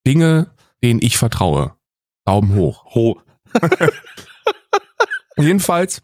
[0.06, 0.52] Dinge,
[0.84, 1.76] denen ich vertraue.
[2.26, 2.86] Daumen hoch.
[2.96, 3.22] Ho.
[5.38, 6.02] Jedenfalls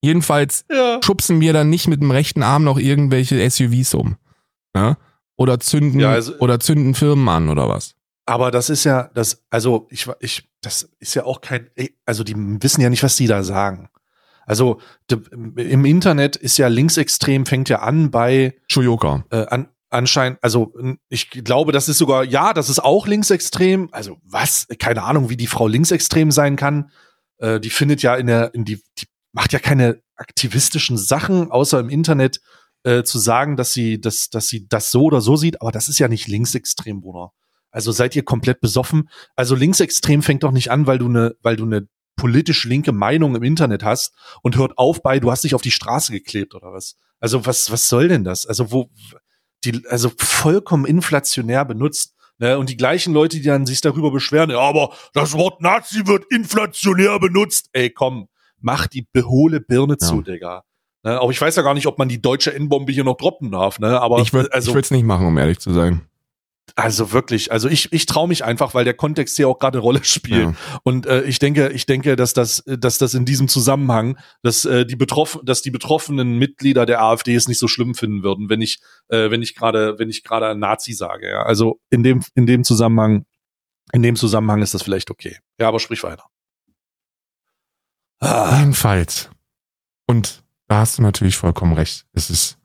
[0.00, 1.00] Jedenfalls ja.
[1.02, 4.16] schubsen wir dann nicht mit dem rechten Arm noch irgendwelche SUVs um.
[4.74, 4.96] Ja?
[5.36, 7.94] Oder zünden ja, also, oder zünden Firmen an oder was.
[8.26, 11.68] Aber das ist ja, das, also ich, ich, das ist ja auch kein,
[12.04, 13.88] also die wissen ja nicht, was die da sagen.
[14.48, 14.80] Also
[15.10, 19.26] im Internet ist ja linksextrem, fängt ja an bei Chuyoka.
[19.30, 20.72] Äh, an, anscheinend, also
[21.10, 23.90] ich glaube, das ist sogar, ja, das ist auch linksextrem.
[23.92, 24.66] Also was?
[24.78, 26.90] Keine Ahnung, wie die Frau linksextrem sein kann.
[27.36, 31.78] Äh, die findet ja in der, in die, die macht ja keine aktivistischen Sachen, außer
[31.78, 32.40] im Internet
[32.84, 35.90] äh, zu sagen, dass sie, dass, dass sie das so oder so sieht, aber das
[35.90, 37.32] ist ja nicht linksextrem, Bruder.
[37.70, 39.10] Also seid ihr komplett besoffen.
[39.36, 41.86] Also linksextrem fängt doch nicht an, weil du eine, weil du eine
[42.18, 45.70] politisch linke Meinung im Internet hast und hört auf bei, du hast dich auf die
[45.70, 46.96] Straße geklebt oder was.
[47.20, 48.44] Also was, was soll denn das?
[48.44, 48.90] Also wo,
[49.64, 52.14] die, also vollkommen inflationär benutzt.
[52.38, 52.58] Ne?
[52.58, 56.24] Und die gleichen Leute, die dann sich darüber beschweren, ja, aber das Wort Nazi wird
[56.30, 57.70] inflationär benutzt.
[57.72, 58.28] Ey, komm,
[58.60, 60.06] mach die behohle Birne ja.
[60.06, 60.64] zu, Digga.
[61.04, 61.20] Ne?
[61.20, 63.78] Auch ich weiß ja gar nicht, ob man die deutsche N-Bombe hier noch droppen darf,
[63.78, 64.00] ne?
[64.00, 66.07] Aber ich würde also, es nicht machen, um ehrlich zu sein.
[66.76, 69.82] Also wirklich, also ich, ich traue mich einfach, weil der Kontext hier auch gerade eine
[69.82, 70.50] Rolle spielt.
[70.50, 70.54] Ja.
[70.82, 74.86] Und äh, ich denke, ich denke, dass das, dass das in diesem Zusammenhang, dass äh,
[74.86, 78.60] die betroffen, dass die betroffenen Mitglieder der AfD es nicht so schlimm finden würden, wenn
[78.60, 81.28] ich, äh, wenn ich gerade, wenn ich gerade Nazi sage.
[81.28, 83.24] Ja, also in dem, in dem Zusammenhang,
[83.92, 85.38] in dem Zusammenhang ist das vielleicht okay.
[85.58, 86.24] Ja, aber sprich weiter.
[88.20, 88.58] Ah.
[88.58, 89.30] Jedenfalls.
[90.06, 92.06] Und da hast du natürlich vollkommen recht.
[92.12, 92.57] Es ist,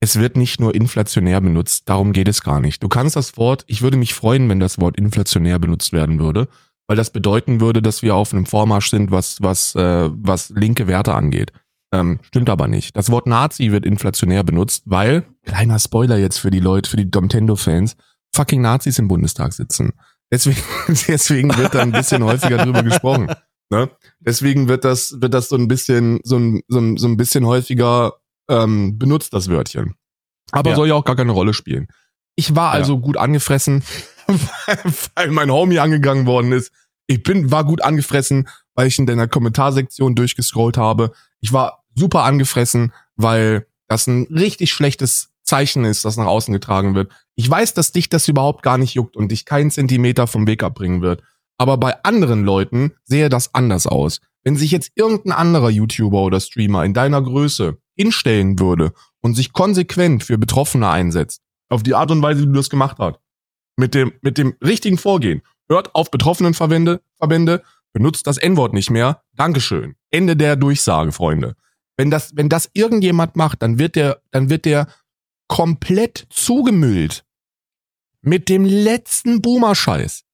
[0.00, 1.88] es wird nicht nur inflationär benutzt.
[1.88, 2.82] Darum geht es gar nicht.
[2.82, 6.48] Du kannst das Wort, ich würde mich freuen, wenn das Wort inflationär benutzt werden würde,
[6.86, 10.86] weil das bedeuten würde, dass wir auf einem Vormarsch sind, was, was, äh, was linke
[10.86, 11.52] Werte angeht.
[11.92, 12.96] Ähm, stimmt aber nicht.
[12.96, 17.10] Das Wort Nazi wird inflationär benutzt, weil, kleiner Spoiler jetzt für die Leute, für die
[17.10, 17.96] Domtendo-Fans,
[18.34, 19.92] fucking Nazis im Bundestag sitzen.
[20.30, 20.60] Deswegen,
[21.08, 23.28] deswegen wird da ein bisschen häufiger drüber gesprochen.
[23.70, 23.90] Ne?
[24.20, 27.46] Deswegen wird das, wird das so ein bisschen, so ein, so ein, so ein bisschen
[27.46, 28.14] häufiger
[28.48, 29.94] ähm, benutzt, das Wörtchen.
[30.52, 30.76] Aber ja.
[30.76, 31.88] soll ja auch gar keine Rolle spielen.
[32.36, 33.00] Ich war also ja.
[33.00, 33.82] gut angefressen,
[35.14, 36.72] weil mein Homie angegangen worden ist.
[37.06, 41.12] Ich bin, war gut angefressen, weil ich in deiner Kommentarsektion durchgescrollt habe.
[41.40, 46.94] Ich war super angefressen, weil das ein richtig schlechtes Zeichen ist, das nach außen getragen
[46.94, 47.12] wird.
[47.36, 50.62] Ich weiß, dass dich das überhaupt gar nicht juckt und dich keinen Zentimeter vom Weg
[50.62, 51.22] abbringen wird.
[51.56, 54.20] Aber bei anderen Leuten sehe das anders aus.
[54.42, 59.52] Wenn sich jetzt irgendein anderer YouTuber oder Streamer in deiner Größe hinstellen würde und sich
[59.52, 63.18] konsequent für Betroffene einsetzt, auf die Art und Weise, wie du das gemacht hast,
[63.76, 69.22] mit dem, mit dem richtigen Vorgehen, hört auf Betroffenenverbände, Verbände, benutzt das N-Wort nicht mehr,
[69.34, 69.96] Dankeschön.
[70.10, 71.56] Ende der Durchsage, Freunde.
[71.96, 74.86] Wenn das, wenn das irgendjemand macht, dann wird der, dann wird der
[75.48, 77.24] komplett zugemüllt
[78.20, 80.24] mit dem letzten Boomer-Scheiß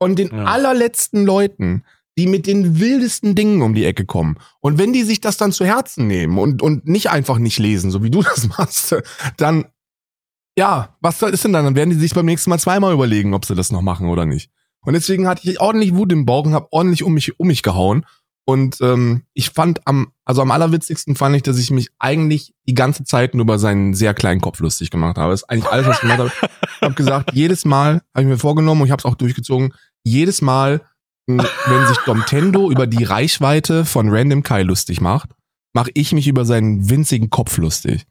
[0.00, 0.44] von den ja.
[0.44, 1.84] allerletzten Leuten,
[2.20, 4.36] die mit den wildesten Dingen um die Ecke kommen.
[4.60, 7.90] Und wenn die sich das dann zu Herzen nehmen und, und nicht einfach nicht lesen,
[7.90, 8.94] so wie du das machst,
[9.38, 9.64] dann,
[10.54, 11.64] ja, was ist denn dann?
[11.64, 14.26] Dann werden die sich beim nächsten Mal zweimal überlegen, ob sie das noch machen oder
[14.26, 14.50] nicht.
[14.82, 17.62] Und deswegen hatte ich ordentlich Wut im Bauch und habe ordentlich um mich, um mich
[17.62, 18.04] gehauen.
[18.44, 22.74] Und ähm, ich fand am, also am allerwitzigsten fand ich, dass ich mich eigentlich die
[22.74, 25.30] ganze Zeit nur über seinen sehr kleinen Kopf lustig gemacht habe.
[25.32, 26.32] Das ist eigentlich alles, was ich gemacht habe.
[26.32, 29.72] Ich habe gesagt, jedes Mal habe ich mir vorgenommen und ich habe es auch durchgezogen,
[30.02, 30.82] jedes Mal,
[31.26, 35.30] wenn sich Domtendo über die Reichweite von Random Kai lustig macht,
[35.72, 38.06] mache ich mich über seinen winzigen Kopf lustig.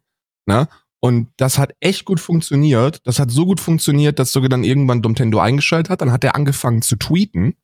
[0.45, 0.67] Ne?
[1.01, 3.05] Und das hat echt gut funktioniert.
[3.05, 6.01] Das hat so gut funktioniert, dass sogar dann irgendwann Domtendo eingeschaltet hat.
[6.01, 7.55] Dann hat er angefangen zu tweeten.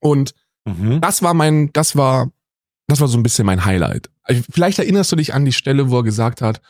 [0.00, 1.00] Und mhm.
[1.00, 2.30] das war mein, das war,
[2.88, 4.10] das war so ein bisschen mein Highlight.
[4.50, 6.60] Vielleicht erinnerst du dich an die Stelle, wo er gesagt hat,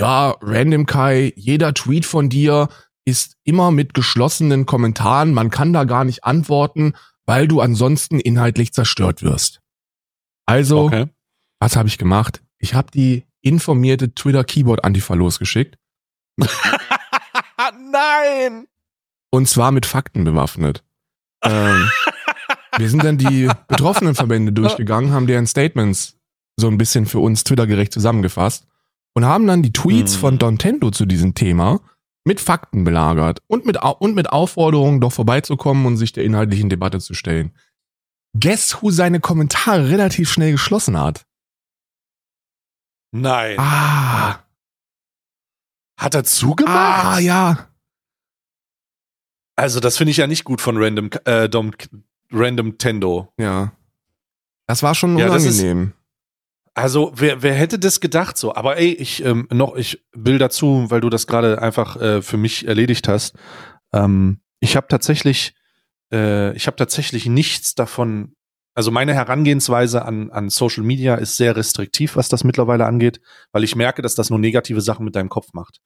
[0.00, 2.68] ja, Random Kai, jeder Tweet von dir
[3.04, 5.32] ist immer mit geschlossenen Kommentaren.
[5.32, 6.94] Man kann da gar nicht antworten,
[7.32, 9.62] weil du ansonsten inhaltlich zerstört wirst.
[10.44, 11.06] Also, okay.
[11.60, 12.42] was habe ich gemacht?
[12.58, 15.78] Ich habe die informierte Twitter Keyboard Antifa losgeschickt.
[17.90, 18.66] Nein!
[19.30, 20.84] Und zwar mit Fakten bewaffnet.
[21.42, 21.90] ähm,
[22.76, 26.18] wir sind dann die betroffenen Verbände durchgegangen, haben deren Statements
[26.58, 28.66] so ein bisschen für uns Twitter-gerecht zusammengefasst
[29.14, 30.20] und haben dann die Tweets hm.
[30.20, 31.80] von Dontendo zu diesem Thema
[32.24, 37.00] mit Fakten belagert und mit, und mit Aufforderungen, doch vorbeizukommen und sich der inhaltlichen Debatte
[37.00, 37.52] zu stellen.
[38.38, 41.26] Guess who seine Kommentare relativ schnell geschlossen hat?
[43.12, 43.58] Nein.
[43.58, 44.38] Ah.
[45.98, 47.04] Hat er zugemacht?
[47.04, 47.68] Ah, ja.
[49.54, 51.72] Also, das finde ich ja nicht gut von Random, äh, Dom,
[52.30, 53.32] Random Tendo.
[53.38, 53.72] Ja.
[54.66, 55.92] Das war schon unangenehm.
[56.74, 58.54] Also, wer, wer hätte das gedacht so?
[58.54, 62.38] Aber ey, ich ähm, noch, ich will dazu, weil du das gerade einfach äh, für
[62.38, 63.36] mich erledigt hast.
[63.92, 65.54] Ähm, ich habe tatsächlich,
[66.12, 68.34] äh, ich habe tatsächlich nichts davon.
[68.74, 73.20] Also meine Herangehensweise an, an Social Media ist sehr restriktiv, was das mittlerweile angeht,
[73.52, 75.80] weil ich merke, dass das nur negative Sachen mit deinem Kopf macht.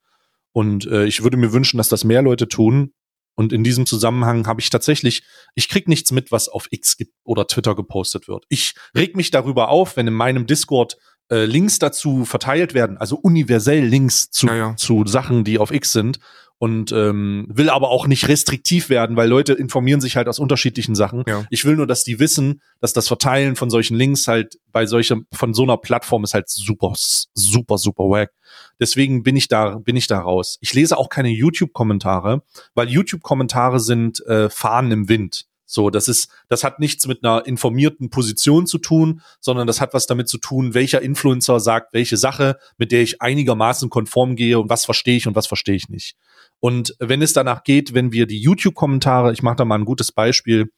[0.53, 2.93] Und äh, ich würde mir wünschen, dass das mehr Leute tun,
[3.37, 5.21] und in diesem Zusammenhang habe ich tatsächlich,
[5.53, 8.45] ich krieg nichts mit, was auf X oder Twitter gepostet wird.
[8.49, 10.97] Ich reg mich darüber auf, wenn in meinem Discord
[11.29, 14.75] äh, Links dazu verteilt werden, also universell Links zu, ja, ja.
[14.75, 16.19] zu Sachen, die auf X sind
[16.59, 20.95] und ähm, will aber auch nicht restriktiv werden, weil Leute informieren sich halt aus unterschiedlichen
[20.95, 21.23] Sachen.
[21.27, 21.45] Ja.
[21.49, 25.17] Ich will nur, dass die wissen, dass das Verteilen von solchen Links halt bei solcher
[25.33, 28.31] von so einer Plattform ist halt super super super wack.
[28.79, 30.57] Deswegen bin ich da bin ich da raus.
[30.61, 32.43] Ich lese auch keine YouTube Kommentare,
[32.73, 35.46] weil YouTube Kommentare sind äh, Fahnen im Wind.
[35.69, 39.93] So, das ist, das hat nichts mit einer informierten Position zu tun, sondern das hat
[39.93, 44.59] was damit zu tun, welcher Influencer sagt welche Sache, mit der ich einigermaßen konform gehe
[44.59, 46.15] und was verstehe ich und was verstehe ich nicht.
[46.61, 50.13] Und wenn es danach geht, wenn wir die YouTube-Kommentare, ich mache da mal ein gutes
[50.13, 50.71] Beispiel.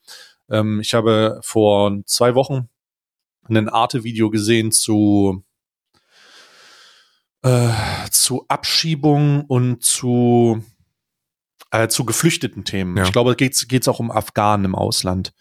[0.49, 2.67] Ähm, ich habe vor zwei Wochen
[3.47, 5.43] ein Arte-Video gesehen zu
[7.43, 7.69] äh,
[8.11, 10.63] zu Abschiebung und zu
[11.71, 12.97] äh, zu geflüchteten Themen.
[12.97, 13.03] Ja.
[13.03, 15.33] Ich glaube, geht es auch um Afghanen im Ausland.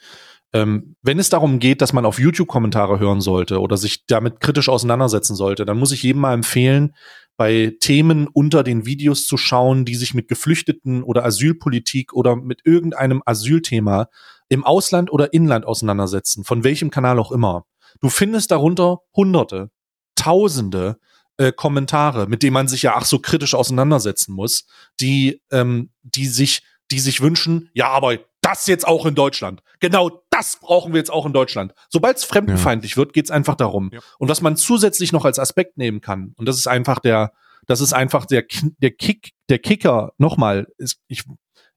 [0.53, 4.41] Ähm, wenn es darum geht, dass man auf YouTube Kommentare hören sollte oder sich damit
[4.41, 6.95] kritisch auseinandersetzen sollte, dann muss ich jedem mal empfehlen,
[7.37, 12.63] bei Themen unter den Videos zu schauen, die sich mit Geflüchteten oder Asylpolitik oder mit
[12.65, 14.09] irgendeinem Asylthema
[14.49, 17.65] im Ausland oder Inland auseinandersetzen, von welchem Kanal auch immer.
[18.01, 19.71] Du findest darunter Hunderte,
[20.17, 20.99] Tausende
[21.39, 24.67] äh, Kommentare, mit denen man sich ja ach so kritisch auseinandersetzen muss,
[25.01, 29.63] die, ähm, die sich, die sich wünschen, ja, aber das jetzt auch in Deutschland.
[29.81, 31.75] Genau das brauchen wir jetzt auch in Deutschland.
[31.89, 32.97] Sobald es fremdenfeindlich ja.
[32.99, 33.91] wird, geht es einfach darum.
[33.93, 34.01] Ja.
[34.19, 37.33] Und was man zusätzlich noch als Aspekt nehmen kann, und das ist einfach der,
[37.67, 38.45] das ist einfach der,
[38.79, 41.25] der Kick, der Kicker, nochmal, ist, ich,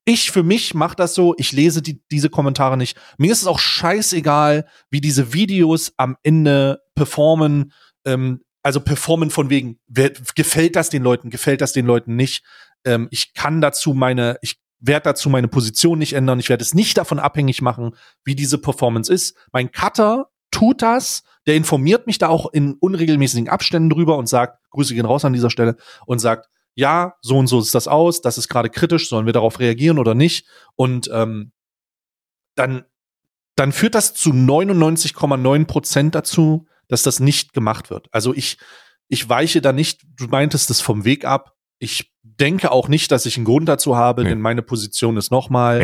[0.06, 2.98] ich für mich mache das so, ich lese die, diese Kommentare nicht.
[3.18, 7.74] Mir ist es auch scheißegal, wie diese Videos am Ende performen.
[8.06, 12.44] Ähm, also performen von wegen, gefällt das den Leuten, gefällt das den Leuten nicht.
[12.86, 16.40] Ähm, ich kann dazu meine, ich werde dazu meine Position nicht ändern.
[16.40, 19.38] Ich werde es nicht davon abhängig machen, wie diese Performance ist.
[19.52, 24.60] Mein Cutter tut das, der informiert mich da auch in unregelmäßigen Abständen drüber und sagt,
[24.72, 28.22] Grüße gehen raus an dieser Stelle und sagt, ja, so und so ist das aus,
[28.22, 30.48] das ist gerade kritisch, sollen wir darauf reagieren oder nicht?
[30.76, 31.52] Und ähm,
[32.56, 32.86] dann,
[33.56, 38.08] dann führt das zu 99,9 Prozent dazu, dass das nicht gemacht wird.
[38.12, 38.58] Also ich,
[39.08, 41.56] ich weiche da nicht, du meintest es vom Weg ab.
[41.80, 44.30] Ich denke auch nicht, dass ich einen Grund dazu habe, nee.
[44.30, 45.82] denn meine Position ist nochmal.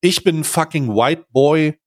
[0.00, 1.78] Ich bin fucking White Boy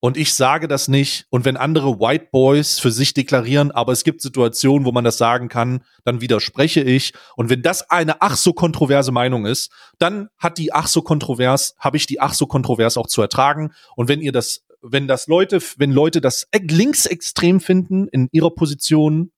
[0.00, 1.26] und ich sage das nicht.
[1.30, 5.18] Und wenn andere White Boys für sich deklarieren, aber es gibt Situationen, wo man das
[5.18, 7.12] sagen kann, dann widerspreche ich.
[7.34, 11.74] Und wenn das eine ach so kontroverse Meinung ist, dann hat die ach so kontrovers,
[11.78, 13.72] habe ich die ach so kontrovers auch zu ertragen.
[13.94, 19.32] Und wenn ihr das, wenn das Leute, wenn Leute das linksextrem finden in ihrer Position,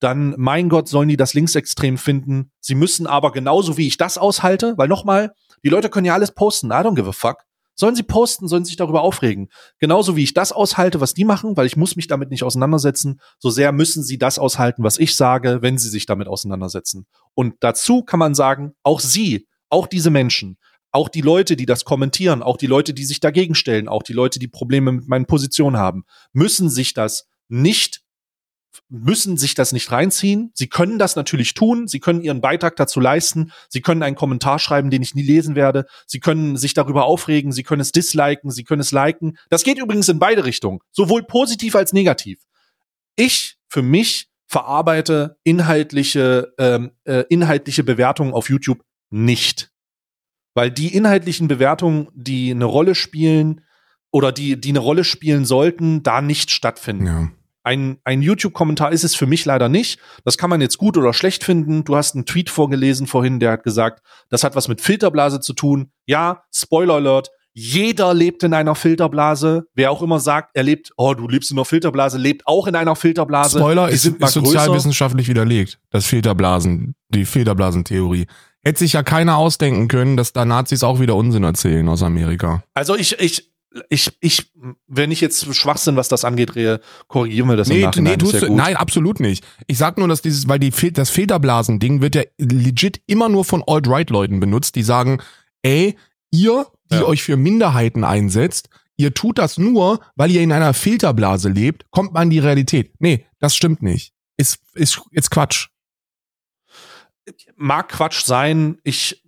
[0.00, 2.50] dann, mein Gott, sollen die das linksextrem finden.
[2.60, 6.32] Sie müssen aber genauso wie ich das aushalte, weil nochmal, die Leute können ja alles
[6.32, 6.68] posten.
[6.68, 7.44] I don't give a fuck.
[7.74, 9.48] Sollen sie posten, sollen sich darüber aufregen.
[9.78, 13.20] Genauso wie ich das aushalte, was die machen, weil ich muss mich damit nicht auseinandersetzen.
[13.38, 17.06] So sehr müssen sie das aushalten, was ich sage, wenn sie sich damit auseinandersetzen.
[17.34, 20.58] Und dazu kann man sagen, auch sie, auch diese Menschen,
[20.92, 24.12] auch die Leute, die das kommentieren, auch die Leute, die sich dagegen stellen, auch die
[24.12, 28.02] Leute, die Probleme mit meinen Positionen haben, müssen sich das nicht
[28.88, 30.50] müssen sich das nicht reinziehen.
[30.54, 31.88] Sie können das natürlich tun.
[31.88, 33.52] Sie können ihren Beitrag dazu leisten.
[33.68, 35.86] Sie können einen Kommentar schreiben, den ich nie lesen werde.
[36.06, 37.52] Sie können sich darüber aufregen.
[37.52, 38.50] Sie können es disliken.
[38.50, 39.38] Sie können es liken.
[39.48, 40.80] Das geht übrigens in beide Richtungen.
[40.92, 42.40] Sowohl positiv als negativ.
[43.16, 49.70] Ich, für mich, verarbeite inhaltliche, ähm, äh, inhaltliche Bewertungen auf YouTube nicht.
[50.54, 53.62] Weil die inhaltlichen Bewertungen, die eine Rolle spielen
[54.10, 57.06] oder die, die eine Rolle spielen sollten, da nicht stattfinden.
[57.06, 57.28] Ja.
[57.62, 60.00] Ein, ein YouTube-Kommentar ist es für mich leider nicht.
[60.24, 61.84] Das kann man jetzt gut oder schlecht finden.
[61.84, 65.52] Du hast einen Tweet vorgelesen vorhin, der hat gesagt, das hat was mit Filterblase zu
[65.52, 65.92] tun.
[66.06, 67.30] Ja, Spoiler Alert.
[67.52, 69.64] Jeder lebt in einer Filterblase.
[69.74, 72.76] Wer auch immer sagt, er lebt, oh, du lebst in einer Filterblase, lebt auch in
[72.76, 73.58] einer Filterblase.
[73.58, 75.80] Spoiler ist, ist sozialwissenschaftlich widerlegt.
[75.90, 78.26] Das Filterblasen, die Filterblasentheorie.
[78.62, 82.62] Hätte sich ja keiner ausdenken können, dass da Nazis auch wieder Unsinn erzählen aus Amerika.
[82.74, 83.50] Also ich, ich,
[83.88, 84.52] ich, ich,
[84.86, 88.12] wenn ich jetzt Schwachsinn, was das angeht, drehe, korrigieren wir das nee, im Nachhinein.
[88.12, 89.46] Nee, tust du, nein, absolut nicht.
[89.66, 93.62] Ich sag nur, dass dieses, weil die, das Filterblasen-Ding wird ja legit immer nur von
[93.66, 95.22] Alt-Right-Leuten benutzt, die sagen,
[95.62, 95.96] ey,
[96.30, 97.04] ihr, die ja.
[97.04, 102.12] euch für Minderheiten einsetzt, ihr tut das nur, weil ihr in einer Filterblase lebt, kommt
[102.12, 102.92] man in die Realität.
[102.98, 104.12] Nee, das stimmt nicht.
[104.36, 105.68] Ist, ist, ist Quatsch.
[107.56, 108.78] Mag Quatsch sein.
[108.82, 109.22] Ich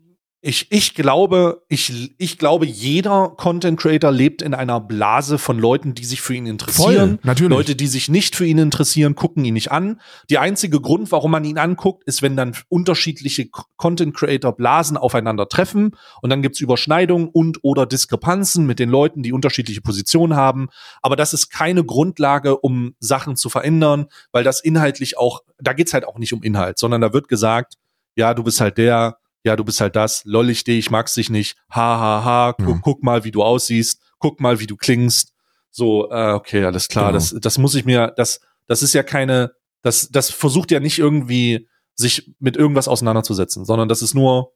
[0.44, 5.94] ich, ich glaube, ich, ich glaube, jeder Content Creator lebt in einer Blase von Leuten,
[5.94, 7.10] die sich für ihn interessieren.
[7.10, 7.50] Voll, natürlich.
[7.50, 10.00] Leute, die sich nicht für ihn interessieren, gucken ihn nicht an.
[10.30, 15.94] Die einzige Grund, warum man ihn anguckt, ist, wenn dann unterschiedliche Content Creator Blasen aufeinandertreffen
[16.22, 20.70] und dann gibt's Überschneidungen und oder Diskrepanzen mit den Leuten, die unterschiedliche Positionen haben.
[21.02, 25.94] Aber das ist keine Grundlage, um Sachen zu verändern, weil das inhaltlich auch, da geht's
[25.94, 27.76] halt auch nicht um Inhalt, sondern da wird gesagt,
[28.14, 31.30] ja, du bist halt der, ja, du bist halt das, loll ich dich, mag's dich
[31.30, 32.80] nicht, ha, ha, ha, guck, mhm.
[32.82, 35.32] guck mal, wie du aussiehst, guck mal, wie du klingst.
[35.70, 37.14] So, äh, okay, alles klar, genau.
[37.14, 40.98] das, das muss ich mir, das, das ist ja keine, das, das versucht ja nicht
[40.98, 44.52] irgendwie, sich mit irgendwas auseinanderzusetzen, sondern das ist nur,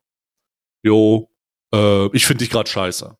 [0.82, 1.30] jo,
[1.72, 3.16] äh, ich finde dich gerade scheiße.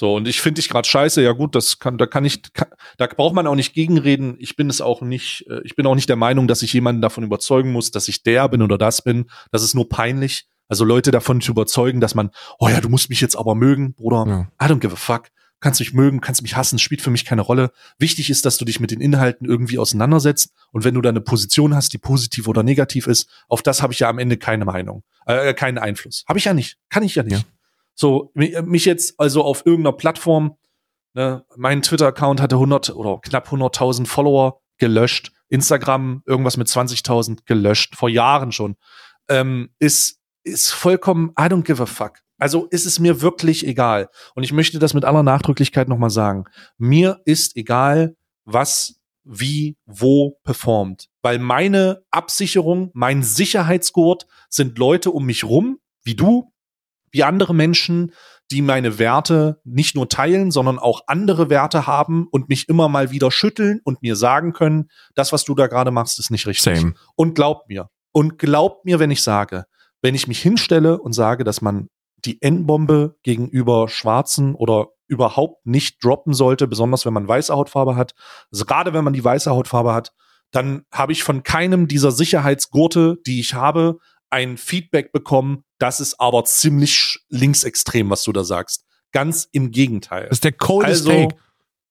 [0.00, 2.68] So, und ich finde dich gerade scheiße, ja gut, das kann, da kann ich, kann,
[2.96, 4.34] da braucht man auch nicht gegenreden.
[4.38, 7.02] Ich bin es auch nicht, äh, ich bin auch nicht der Meinung, dass ich jemanden
[7.02, 9.26] davon überzeugen muss, dass ich der bin oder das bin.
[9.52, 10.46] Das ist nur peinlich.
[10.68, 13.92] Also Leute davon zu überzeugen, dass man, oh ja, du musst mich jetzt aber mögen,
[13.92, 14.24] Bruder.
[14.26, 14.66] Ja.
[14.66, 15.28] I don't give a fuck.
[15.60, 17.70] Kannst mich mögen, kannst mich hassen, spielt für mich keine Rolle.
[17.98, 20.54] Wichtig ist, dass du dich mit den Inhalten irgendwie auseinandersetzt.
[20.72, 23.92] Und wenn du da eine Position hast, die positiv oder negativ ist, auf das habe
[23.92, 26.24] ich ja am Ende keine Meinung, äh, keinen Einfluss.
[26.26, 27.32] Habe ich ja nicht, kann ich ja nicht.
[27.32, 27.44] Ja.
[28.00, 30.56] So mich jetzt also auf irgendeiner Plattform,
[31.12, 35.32] ne, mein Twitter-Account hatte 100 oder knapp 100.000 Follower gelöscht.
[35.50, 38.76] Instagram irgendwas mit 20.000 gelöscht vor Jahren schon.
[39.28, 42.20] Ähm, ist ist vollkommen, I don't give a fuck.
[42.38, 44.08] Also ist es mir wirklich egal.
[44.34, 46.44] Und ich möchte das mit aller Nachdrücklichkeit nochmal sagen.
[46.78, 51.10] Mir ist egal, was, wie, wo performt.
[51.20, 56.50] Weil meine Absicherung, mein Sicherheitsgurt sind Leute um mich rum, wie du,
[57.12, 58.12] wie andere Menschen,
[58.50, 63.10] die meine Werte nicht nur teilen, sondern auch andere Werte haben und mich immer mal
[63.10, 66.78] wieder schütteln und mir sagen können, das, was du da gerade machst, ist nicht richtig.
[66.78, 66.94] Same.
[67.14, 69.66] Und glaubt mir, und glaubt mir, wenn ich sage,
[70.02, 71.88] wenn ich mich hinstelle und sage, dass man
[72.24, 78.14] die N-Bombe gegenüber Schwarzen oder überhaupt nicht droppen sollte, besonders wenn man weiße Hautfarbe hat,
[78.52, 80.12] also gerade wenn man die weiße Hautfarbe hat,
[80.50, 83.98] dann habe ich von keinem dieser Sicherheitsgurte, die ich habe,
[84.30, 88.84] ein Feedback bekommen, das ist aber ziemlich linksextrem, was du da sagst.
[89.12, 90.24] Ganz im Gegenteil.
[90.28, 91.36] Das ist der coldest Also- Take.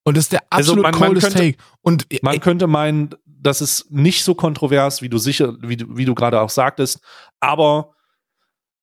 [0.06, 1.58] Und das ist der Also absolut man- man coldest könnte- Take.
[1.82, 6.06] Und Man könnte meinen, das ist nicht so kontrovers, wie du sicher, wie du, wie
[6.06, 6.99] du gerade auch sagtest,
[7.41, 7.93] aber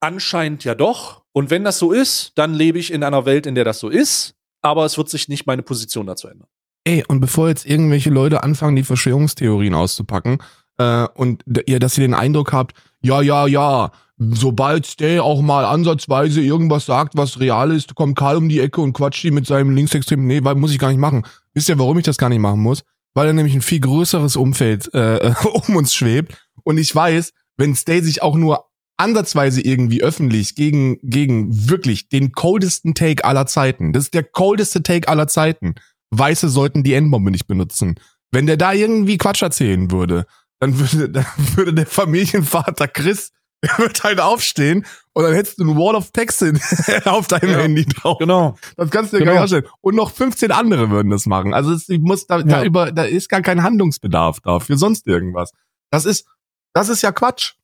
[0.01, 1.23] anscheinend ja doch.
[1.33, 3.89] Und wenn das so ist, dann lebe ich in einer Welt, in der das so
[3.89, 6.49] ist, aber es wird sich nicht meine Position dazu ändern.
[6.85, 10.39] Ey, und bevor jetzt irgendwelche Leute anfangen, die Verschwörungstheorien auszupacken,
[10.79, 12.75] äh, und ihr, dass ihr den Eindruck habt,
[13.07, 18.37] ja, ja, ja, sobald Stay auch mal ansatzweise irgendwas sagt, was real ist, kommt Karl
[18.37, 20.27] um die Ecke und quatscht die mit seinem Linksextremen.
[20.27, 21.25] Nee, weil muss ich gar nicht machen.
[21.55, 22.83] Wisst ihr, warum ich das gar nicht machen muss?
[23.15, 25.35] Weil er nämlich ein viel größeres Umfeld äh,
[25.69, 26.37] um uns schwebt.
[26.65, 28.65] Und ich weiß, wenn Stay sich auch nur
[28.99, 34.83] ansatzweise irgendwie öffentlich gegen, gegen wirklich den coldesten Take aller Zeiten, das ist der coldeste
[34.83, 35.75] Take aller Zeiten,
[36.11, 37.97] Weiße sollten die N-Bombe nicht benutzen.
[38.33, 40.27] Wenn der da irgendwie Quatsch erzählen würde,
[40.61, 43.33] dann würde, dann würde der Familienvater Chris,
[43.79, 46.45] wird halt aufstehen und dann hättest du ein Wall of Text
[47.07, 47.59] auf deinem Ja.
[47.61, 48.19] Handy drauf.
[48.19, 48.57] Genau.
[48.77, 49.35] Das kannst du dir Genau.
[49.37, 49.73] gar nicht vorstellen.
[49.81, 51.55] Und noch 15 andere würden das machen.
[51.55, 52.65] Also es ich muss da, da Ja.
[52.65, 55.53] über, da ist gar kein Handlungsbedarf da für sonst irgendwas.
[55.91, 56.27] Das ist,
[56.75, 57.55] das ist ja Quatsch.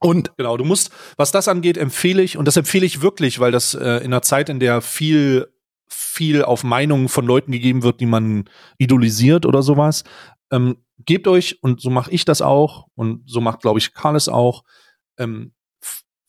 [0.00, 3.50] Und Genau, du musst, was das angeht, empfehle ich, und das empfehle ich wirklich, weil
[3.50, 5.48] das äh, in einer Zeit, in der viel,
[5.88, 8.44] viel auf Meinungen von Leuten gegeben wird, die man
[8.76, 10.04] idolisiert oder sowas,
[10.50, 14.16] ähm, gebt euch, und so mache ich das auch, und so macht, glaube ich, Karl
[14.16, 14.64] es auch,
[15.18, 15.52] ähm,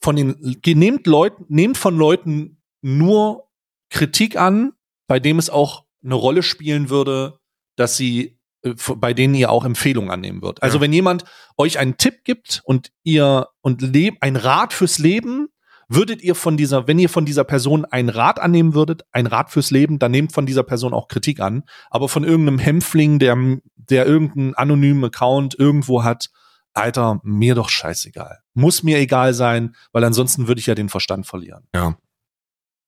[0.02, 3.50] von den, nehmt Leuten, nehmt von Leuten nur
[3.90, 4.74] Kritik an,
[5.08, 7.40] bei dem es auch eine Rolle spielen würde,
[7.76, 10.64] dass sie, äh, bei denen ihr auch Empfehlungen annehmen wird.
[10.64, 10.82] Also Ja.
[10.82, 11.26] wenn jemand
[11.58, 15.50] euch einen Tipp gibt und ihr und leb, ein Rat fürs Leben,
[15.90, 19.50] würdet ihr von dieser, wenn ihr von dieser Person einen Rat annehmen würdet, ein Rat
[19.50, 21.64] fürs Leben, dann nehmt von dieser Person auch Kritik an.
[21.90, 23.36] Aber von irgendeinem Hämpfling, der,
[23.76, 26.30] der irgendeinen anonymen Account irgendwo hat,
[26.74, 28.40] Alter, mir doch scheißegal.
[28.54, 31.64] Muss mir egal sein, weil ansonsten würde ich ja den Verstand verlieren.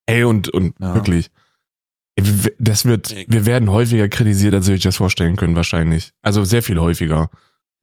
[0.06, 0.94] ey, und, und Ja.
[0.94, 1.30] wirklich.
[2.58, 6.12] Das wird, wir werden häufiger kritisiert, als ihr euch das vorstellen können, wahrscheinlich.
[6.20, 7.30] Also sehr viel häufiger.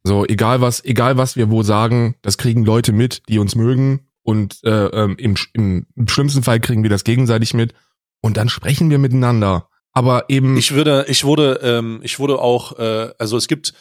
[0.04, 4.09] So, egal was, egal was wir wo sagen, das kriegen Leute mit, die uns mögen.
[4.30, 7.74] Und äh, ähm, im, im, im schlimmsten Fall kriegen wir das gegenseitig mit.
[8.22, 9.70] Und dann sprechen wir miteinander.
[9.92, 10.56] Aber eben.
[10.56, 13.74] Ich würde, ich wurde, ähm, ich wurde auch, äh, also es gibt,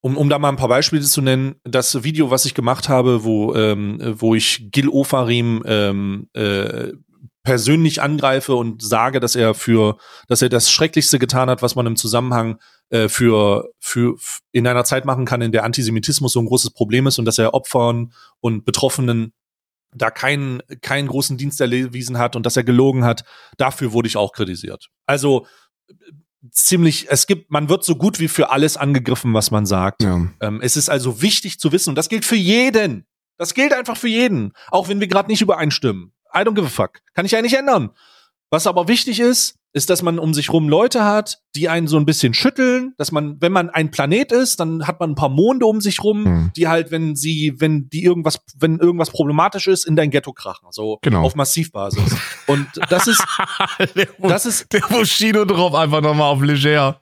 [0.00, 3.22] um, um da mal ein paar Beispiele zu nennen, das Video, was ich gemacht habe,
[3.22, 6.88] wo, ähm, wo ich Gil Ofarim ähm, äh,
[7.44, 11.86] persönlich angreife und sage, dass er für, dass er das Schrecklichste getan hat, was man
[11.86, 12.58] im Zusammenhang
[12.90, 14.16] äh, für, für
[14.50, 17.38] in einer Zeit machen kann, in der Antisemitismus so ein großes Problem ist und dass
[17.38, 19.32] er Opfern und Betroffenen
[19.94, 23.24] da keinen, keinen großen Dienst erwiesen hat und dass er gelogen hat,
[23.56, 24.88] dafür wurde ich auch kritisiert.
[25.06, 25.46] Also
[25.88, 25.94] äh,
[26.50, 30.02] ziemlich, es gibt, man wird so gut wie für alles angegriffen, was man sagt.
[30.02, 30.26] ja.
[30.40, 33.06] Ähm, es ist also wichtig zu wissen, und das gilt für jeden.
[33.38, 34.52] Das gilt einfach für jeden.
[34.70, 36.12] Auch wenn wir gerade nicht übereinstimmen.
[36.34, 37.00] I don't give a fuck.
[37.14, 37.90] Kann ich ja nicht ändern.
[38.50, 41.96] Was aber wichtig ist, ist, dass man um sich rum Leute hat, die einen so
[41.96, 45.30] ein bisschen schütteln, dass man, wenn man ein Planet ist, dann hat man ein paar
[45.30, 46.50] Monde um sich rum, Hm.
[46.56, 50.68] die halt, wenn sie, wenn die irgendwas, wenn irgendwas problematisch ist, in dein Ghetto krachen.
[50.70, 51.22] So Genau.
[51.22, 52.16] auf Massivbasis.
[52.46, 53.24] Und das ist,
[53.96, 57.00] der, das ist, der Bushido drauf einfach nochmal auf leger.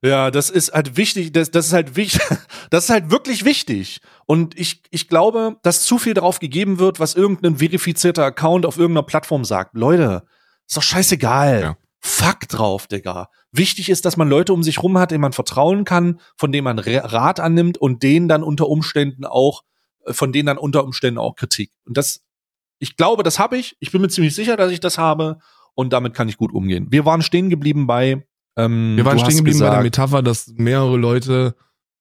[0.00, 2.22] Ja, das ist halt wichtig, das, das ist halt wichtig,
[2.70, 4.00] das ist halt wirklich wichtig.
[4.26, 8.78] Und ich, ich glaube, dass zu viel darauf gegeben wird, was irgendein verifizierter Account auf
[8.78, 9.74] irgendeiner Plattform sagt.
[9.76, 10.22] Leute,
[10.68, 11.60] ist doch scheißegal.
[11.60, 11.76] Ja.
[12.00, 13.28] Fuck drauf, Digga.
[13.52, 16.64] Wichtig ist, dass man Leute um sich rum hat, denen man vertrauen kann, von denen
[16.64, 19.62] man Rat annimmt und denen dann unter Umständen auch,
[20.06, 21.72] äh, von denen dann unter Umständen auch Kritik.
[21.86, 22.20] Und das,
[22.78, 23.76] ich glaube, das habe ich.
[23.80, 25.38] Ich bin mir ziemlich sicher, dass ich das habe.
[25.74, 26.86] Und damit kann ich gut umgehen.
[26.90, 28.26] Wir waren stehen geblieben bei,
[28.56, 31.54] ähm, Wir waren stehen geblieben bei der gesagt- Metapher, dass mehrere Leute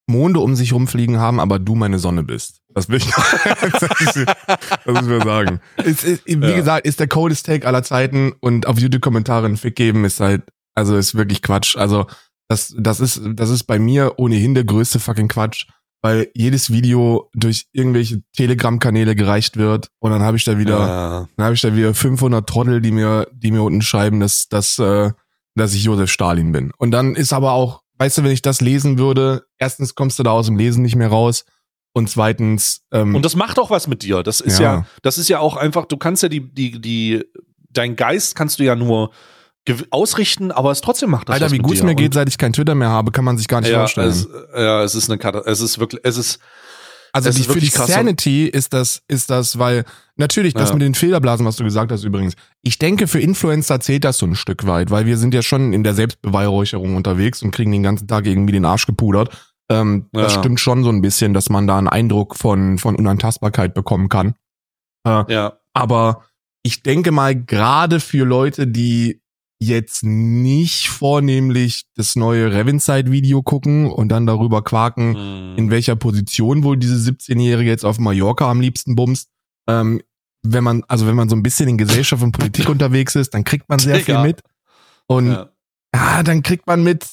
[0.10, 2.62] Monde um sich rumfliegen haben, aber du meine Sonne bist.
[2.74, 3.06] Das will ich
[3.72, 3.84] das
[4.16, 5.60] ist- das müssen wir sagen.
[5.78, 6.56] Es ist, wie Ja.
[6.56, 10.44] gesagt, ist der coldest Take aller Zeiten und auf YouTube-Kommentare einen Fick geben ist halt,
[10.76, 11.76] also ist wirklich Quatsch.
[11.76, 12.06] Also
[12.48, 15.66] das, das ist, das ist bei mir ohnehin der größte fucking Quatsch,
[16.02, 21.28] weil jedes Video durch irgendwelche Telegram-Kanäle gereicht wird und dann habe ich da wieder Ja.
[21.36, 24.80] dann habe ich da wieder 500 Trottel, die mir, die mir unten schreiben, dass, dass,
[24.80, 25.12] äh,
[25.56, 26.72] dass ich Josef Stalin bin.
[26.78, 30.24] Und dann ist aber auch, weißt du, wenn ich das lesen würde, erstens kommst du
[30.24, 31.46] da aus dem Lesen nicht mehr raus
[31.94, 32.82] Und zweitens.
[32.92, 34.24] Ähm, und das macht auch was mit dir.
[34.24, 34.76] Das ist ja.
[34.76, 37.24] ja, das ist ja auch einfach, du kannst ja die, die, die,
[37.70, 39.12] dein Geist kannst du ja nur
[39.90, 42.54] ausrichten, aber es trotzdem macht das Alter, wie gut es mir geht, seit ich kein
[42.54, 44.10] Twitter mehr habe, kann man sich gar nicht ja, vorstellen.
[44.10, 45.52] Es, ja, es ist eine Katastrophe.
[45.52, 46.40] Es ist wirklich, es ist.
[47.14, 49.86] Also die, für die Sanity ist das, ist das, weil
[50.16, 50.76] natürlich das ja.
[50.76, 52.36] mit den Filterblasen, was du gesagt hast übrigens.
[52.62, 55.74] Ich denke, für Influencer zählt das so ein Stück weit, weil wir sind ja schon
[55.74, 59.30] in der Selbstbeweihräucherung unterwegs und kriegen den ganzen Tag irgendwie den Arsch gepudert.
[59.70, 60.24] Ähm, ja.
[60.24, 64.10] Das stimmt schon so ein bisschen, dass man da einen Eindruck von, von Unantastbarkeit bekommen
[64.10, 64.36] kann.
[65.06, 65.54] Äh, ja.
[65.74, 66.24] Aber
[66.64, 69.22] ich denke mal, gerade für Leute, die
[69.60, 75.10] jetzt nicht vornehmlich das neue Revinside-Video gucken und dann darüber quaken,
[75.52, 75.58] mhm.
[75.58, 79.30] in welcher Position wohl diese 17-Jährige jetzt auf Mallorca am liebsten bumst.
[79.68, 80.02] Ähm,
[80.44, 83.44] wenn man, also wenn man so ein bisschen in Gesellschaft und Politik unterwegs ist, dann
[83.44, 84.42] kriegt man sehr viel mit.
[85.08, 85.50] Und ja.
[85.94, 87.06] ja, dann kriegt man mit,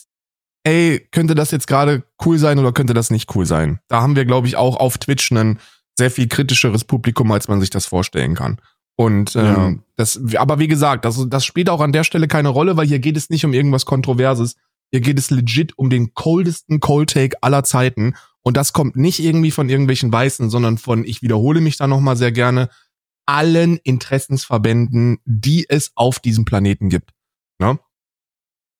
[0.64, 3.80] ey, könnte das jetzt gerade cool sein oder könnte das nicht cool sein?
[3.88, 5.58] Da haben wir, glaube ich, auch auf Twitch ein
[5.96, 8.60] sehr viel kritischeres Publikum, als man sich das vorstellen kann.
[8.96, 9.74] Und ähm, ja.
[9.96, 13.00] das, aber wie gesagt, das, das spielt auch an der Stelle keine Rolle, weil hier
[13.00, 14.56] geht es nicht um irgendwas Kontroverses.
[14.90, 18.14] Hier geht es legit um den coldesten Cold Take aller Zeiten.
[18.42, 22.16] Und das kommt nicht irgendwie von irgendwelchen Weißen, sondern von, ich wiederhole mich da nochmal
[22.16, 22.68] sehr gerne,
[23.26, 27.10] allen Interessensverbänden, die es auf diesem Planeten gibt.
[27.58, 27.78] Ne?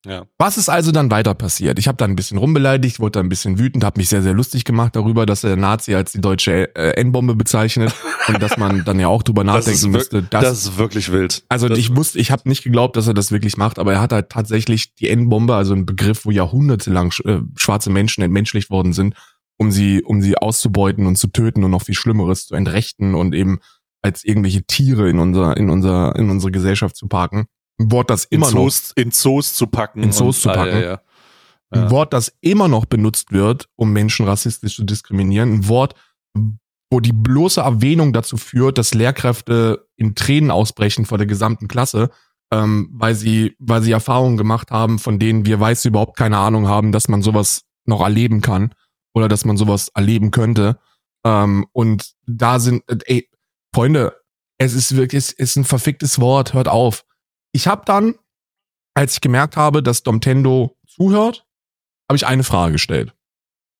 [0.04, 0.26] Ja.
[0.38, 1.78] Was ist also dann weiter passiert?
[1.78, 4.34] Ich habe dann ein bisschen rumbeleidigt, wurde dann ein bisschen wütend, habe mich sehr, sehr
[4.34, 7.94] lustig gemacht darüber, dass der Nazi als die deutsche äh, N-Bombe bezeichnet
[8.28, 10.22] und dass man dann ja auch drüber nachdenken müsste.
[10.22, 11.44] Das, das ist wirklich wild.
[11.48, 14.00] Also das ich wusste, ich habe nicht geglaubt, dass er das wirklich macht, aber er
[14.00, 18.92] hat halt tatsächlich die N-Bombe, also ein Begriff, wo jahrhundertelang äh, schwarze Menschen entmenschlicht worden
[18.92, 19.14] sind,
[19.56, 23.34] um sie, um sie auszubeuten und zu töten und noch viel Schlimmeres zu entrechten und
[23.34, 23.58] eben
[24.02, 27.46] als irgendwelche Tiere in unser, in unser, in unsere Gesellschaft zu parken.
[27.78, 30.02] Ein Wort, das immer in Zoos, noch in Zoos zu packen.
[30.02, 30.76] In Zoos zu packen.
[30.76, 31.00] Ja, ja, ja.
[31.70, 35.54] Ein Wort, das immer noch benutzt wird, um Menschen rassistisch zu diskriminieren.
[35.54, 35.94] Ein Wort,
[36.90, 42.10] wo die bloße Erwähnung dazu führt, dass Lehrkräfte in Tränen ausbrechen vor der gesamten Klasse,
[42.52, 46.68] ähm, weil sie, weil sie Erfahrungen gemacht haben, von denen wir weiß überhaupt keine Ahnung
[46.68, 48.72] haben, dass man sowas noch erleben kann
[49.12, 50.78] oder dass man sowas erleben könnte.
[51.24, 53.28] Ähm, und da sind, ey,
[53.74, 54.14] Freunde,
[54.58, 57.04] es ist wirklich, es ist ein verficktes Wort, hört auf.
[57.54, 58.16] Ich habe dann,
[58.94, 61.46] als ich gemerkt habe, dass Domtendo zuhört,
[62.08, 63.14] habe ich eine Frage gestellt.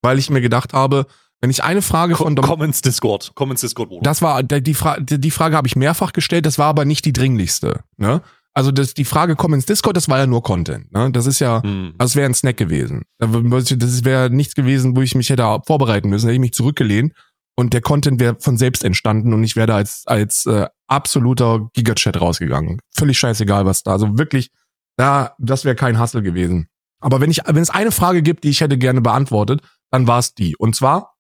[0.01, 1.07] Weil ich mir gedacht habe,
[1.41, 4.03] wenn ich eine Frage von Dom Komm ins Discord, komm ins Discord, Bruder.
[4.03, 7.13] Das war, die, Fra die Frage habe ich mehrfach gestellt, das war aber nicht die
[7.13, 8.23] dringlichste, ne?
[8.57, 10.93] Also das, die Frage, komm ins Discord, das war ja nur Content.
[10.93, 11.11] Ne?
[11.11, 11.95] Das ist ja, hm.
[11.99, 13.03] das wäre ein Snack gewesen.
[13.19, 16.27] Das wäre nichts gewesen, wo ich mich hätte vorbereiten müssen.
[16.27, 17.15] Hätte ich mich zurückgelehnt
[17.57, 22.21] und der Content wäre von selbst entstanden und ich werde als als äh, absoluter Gigachat
[22.21, 22.81] rausgegangen.
[22.95, 23.93] Völlig scheißegal, was da.
[23.93, 24.51] Also wirklich,
[24.97, 26.69] da, das wäre kein Hassel gewesen.
[27.01, 30.19] Aber wenn ich, wenn es eine Frage gibt, die ich hätte gerne beantwortet, dann war
[30.19, 30.57] es die.
[30.57, 31.17] Und zwar,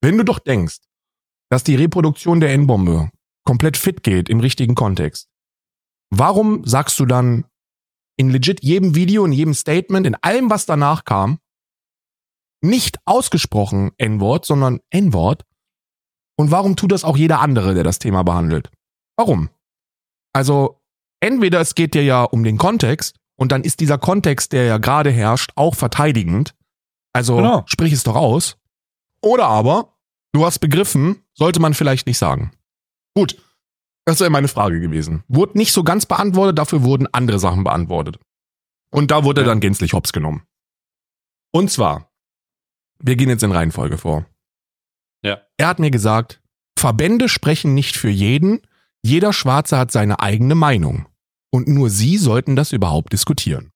[0.00, 0.78] wenn du doch denkst,
[1.50, 3.10] dass die Reproduktion der N-Bombe
[3.44, 5.28] komplett fit geht im richtigen Kontext,
[6.10, 7.44] warum sagst du dann
[8.16, 11.38] in legit jedem Video, in jedem Statement, in allem, was danach kam,
[12.60, 15.44] nicht ausgesprochen N-Wort, sondern N-Wort
[16.36, 18.70] und warum tut das auch jeder andere, der das Thema behandelt?
[19.22, 19.50] Warum?
[20.32, 20.82] Also,
[21.20, 24.78] entweder es geht dir ja um den Kontext und dann ist dieser Kontext, der ja
[24.78, 26.56] gerade herrscht, auch verteidigend.
[27.12, 27.62] Also genau.
[27.66, 28.58] sprich es doch aus.
[29.22, 29.96] Oder aber,
[30.32, 32.50] du hast begriffen, sollte man vielleicht nicht sagen.
[33.14, 33.40] Gut,
[34.06, 35.22] das wäre meine Frage gewesen.
[35.28, 38.18] Wurde nicht so ganz beantwortet, dafür wurden andere Sachen beantwortet.
[38.90, 39.46] Und da wurde ja.
[39.46, 40.42] dann gänzlich hops genommen.
[41.52, 42.10] Und zwar,
[42.98, 44.26] wir gehen jetzt in Reihenfolge vor.
[45.22, 45.42] Ja.
[45.58, 46.42] Er hat mir gesagt,
[46.76, 48.62] Verbände sprechen nicht für jeden,
[49.02, 51.06] jeder Schwarze hat seine eigene Meinung.
[51.52, 53.72] Und nur sie sollten das überhaupt diskutieren.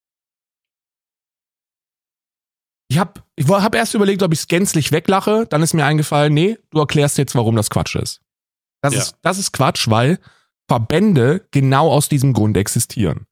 [2.89, 6.33] Ich habe ich hab erst überlegt, ob ich es gänzlich weglache, dann ist mir eingefallen,
[6.33, 8.21] nee, du erklärst jetzt, warum das Quatsch ist.
[8.81, 9.01] Das, ja.
[9.01, 10.19] ist, das ist Quatsch, weil
[10.69, 13.27] Verbände genau aus diesem Grund existieren.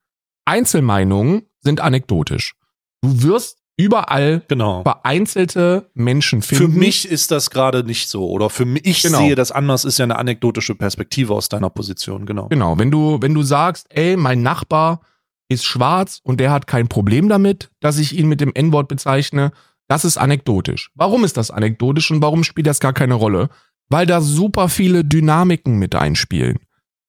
[0.44, 2.54] Einzelmeinungen sind anekdotisch.
[3.02, 4.82] Du wirst überall genau.
[4.82, 6.72] vereinzelte Menschen finden.
[6.72, 8.28] Für mich ist das gerade nicht so.
[8.28, 9.18] Oder für mich, ich genau.
[9.18, 12.48] sehe das anders, ist ja eine anekdotische Perspektive aus deiner Position, genau.
[12.48, 15.00] Genau, wenn du, wenn du sagst, ey, mein Nachbar
[15.48, 19.52] ist schwarz und der hat kein Problem damit, dass ich ihn mit dem N-Wort bezeichne,
[19.88, 20.90] das ist anekdotisch.
[20.94, 23.50] Warum ist das anekdotisch und warum spielt das gar keine Rolle?
[23.90, 26.58] Weil da super viele Dynamiken mit einspielen.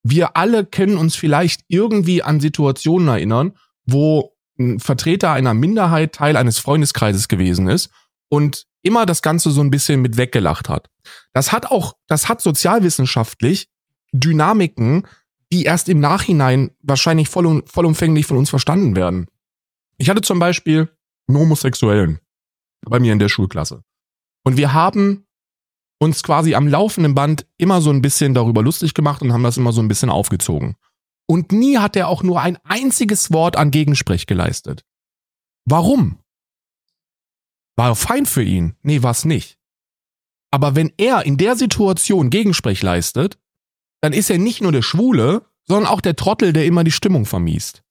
[0.03, 3.53] Wir alle können uns vielleicht irgendwie an Situationen erinnern,
[3.85, 7.89] wo ein Vertreter einer Minderheit Teil eines Freundeskreises gewesen ist
[8.29, 10.89] und immer das Ganze so ein bisschen mit weggelacht hat.
[11.33, 13.69] Das hat auch, das hat sozialwissenschaftlich
[14.11, 15.07] Dynamiken,
[15.51, 19.27] die erst im Nachhinein wahrscheinlich voll, vollumfänglich von uns verstanden werden.
[19.97, 20.89] Ich hatte zum Beispiel
[21.27, 22.19] einen Homosexuellen
[22.81, 23.83] bei mir in der Schulklasse.
[24.43, 25.25] Und wir haben
[25.99, 29.57] uns quasi am laufenden Band immer so ein bisschen darüber lustig gemacht und haben das
[29.57, 30.75] immer so ein bisschen aufgezogen.
[31.27, 34.85] Und nie hat er auch nur ein einziges Wort an Gegensprech geleistet.
[35.65, 36.19] Warum?
[37.75, 38.75] War fein für ihn?
[38.83, 39.57] Nee, war's nicht.
[40.51, 43.37] Aber wenn er in der Situation Gegensprech leistet,
[44.01, 47.25] dann ist er nicht nur der Schwule, sondern auch der Trottel, der immer die Stimmung
[47.25, 47.83] vermiest.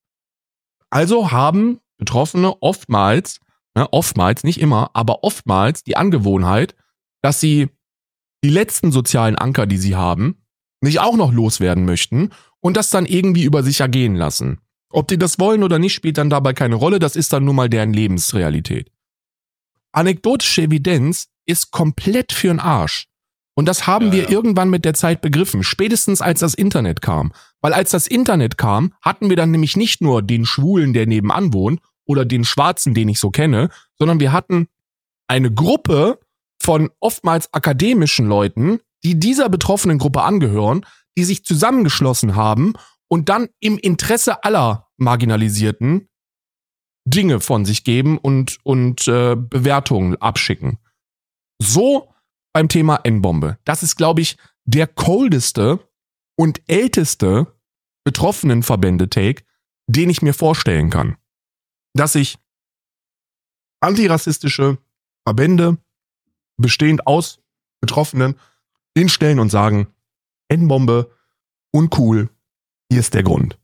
[0.89, 3.39] Also haben Betroffene oftmals,
[3.75, 6.75] ne, oftmals, nicht immer, aber oftmals die Angewohnheit,
[7.21, 7.69] dass sie
[8.43, 10.44] die letzten sozialen Anker, die sie haben,
[10.85, 12.29] nicht auch noch loswerden möchten
[12.61, 14.59] und das dann irgendwie über sich ergehen lassen.
[14.89, 17.55] Ob die das wollen oder nicht, spielt dann dabei keine Rolle, das ist dann nun
[17.55, 18.91] mal deren Lebensrealität.
[19.91, 23.07] Anekdotische Evidenz ist komplett für'n Arsch.
[23.55, 24.29] Und das haben ja, wir ja.
[24.29, 27.31] irgendwann mit der Zeit begriffen, spätestens als das Internet kam.
[27.61, 31.53] Weil als das Internet kam, hatten wir dann nämlich nicht nur den Schwulen, der nebenan
[31.53, 34.67] wohnt, oder den Schwarzen, den ich so kenne, sondern wir hatten
[35.27, 36.19] eine Gruppe
[36.61, 40.83] von oftmals akademischen Leuten, die dieser betroffenen Gruppe angehören,
[41.15, 42.73] die sich zusammengeschlossen haben
[43.07, 46.09] und dann im Interesse aller Marginalisierten
[47.07, 50.79] Dinge von sich geben und, und äh, Bewertungen abschicken.
[51.61, 52.11] So
[52.51, 53.59] beim Thema N-Bombe.
[53.63, 55.87] Das ist, glaube ich, der coldeste
[56.35, 57.53] und älteste
[58.03, 59.43] betroffenen Verbände-Take,
[59.85, 61.15] den ich mir vorstellen kann.
[61.93, 62.39] Dass sich
[63.81, 64.79] antirassistische
[65.27, 65.77] Verbände,
[66.57, 67.39] bestehend aus
[67.81, 68.39] Betroffenen,
[68.97, 69.87] hinstellen und sagen,
[70.47, 71.11] N-Bombe,
[71.71, 72.29] uncool,
[72.89, 73.57] hier ist der Grund.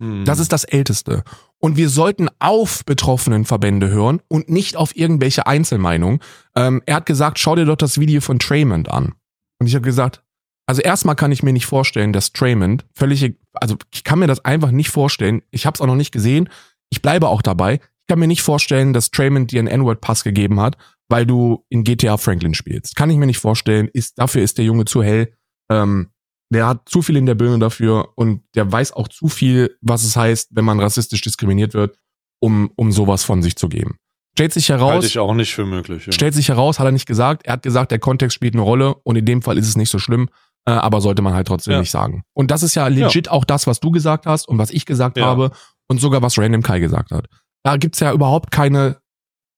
[0.00, 0.24] Hm.
[0.24, 1.22] Das ist das Älteste.
[1.58, 6.20] Und wir sollten auf betroffenen Verbände hören und nicht auf irgendwelche Einzelmeinungen.
[6.54, 9.14] Ähm, er hat gesagt, schau dir doch das Video von Traymond an.
[9.58, 10.22] Und ich habe gesagt,
[10.66, 14.44] also erstmal kann ich mir nicht vorstellen, dass Traymond völlig, also ich kann mir das
[14.44, 15.42] einfach nicht vorstellen.
[15.50, 16.48] Ich habe es auch noch nicht gesehen.
[16.90, 17.74] Ich bleibe auch dabei.
[17.74, 20.76] Ich kann mir nicht vorstellen, dass Traymond dir einen N-Word-Pass gegeben hat,
[21.08, 22.96] weil du in GTA Franklin spielst.
[22.96, 23.88] Kann ich mir nicht vorstellen.
[23.92, 25.34] Ist, dafür ist der Junge zu hell.
[25.70, 26.10] Ähm,
[26.50, 30.04] der hat zu viel in der Birne dafür und der weiß auch zu viel, was
[30.04, 31.98] es heißt, wenn man rassistisch diskriminiert wird,
[32.40, 33.98] um, um sowas von sich zu geben.
[34.34, 34.92] Stellt sich heraus.
[34.92, 36.06] Halte ich auch nicht für möglich.
[36.06, 36.12] Ja.
[36.12, 37.46] Stellt sich heraus, hat er nicht gesagt.
[37.46, 39.90] Er hat gesagt, der Kontext spielt eine Rolle und in dem Fall ist es nicht
[39.90, 40.28] so schlimm,
[40.66, 41.80] äh, aber sollte man halt trotzdem ja.
[41.80, 42.24] nicht sagen.
[42.34, 43.32] Und das ist ja legit ja.
[43.32, 45.52] auch das, was du gesagt hast und was ich gesagt habe
[45.88, 47.26] und sogar was Random Kai gesagt hat.
[47.62, 48.98] Da gibt's ja überhaupt keine,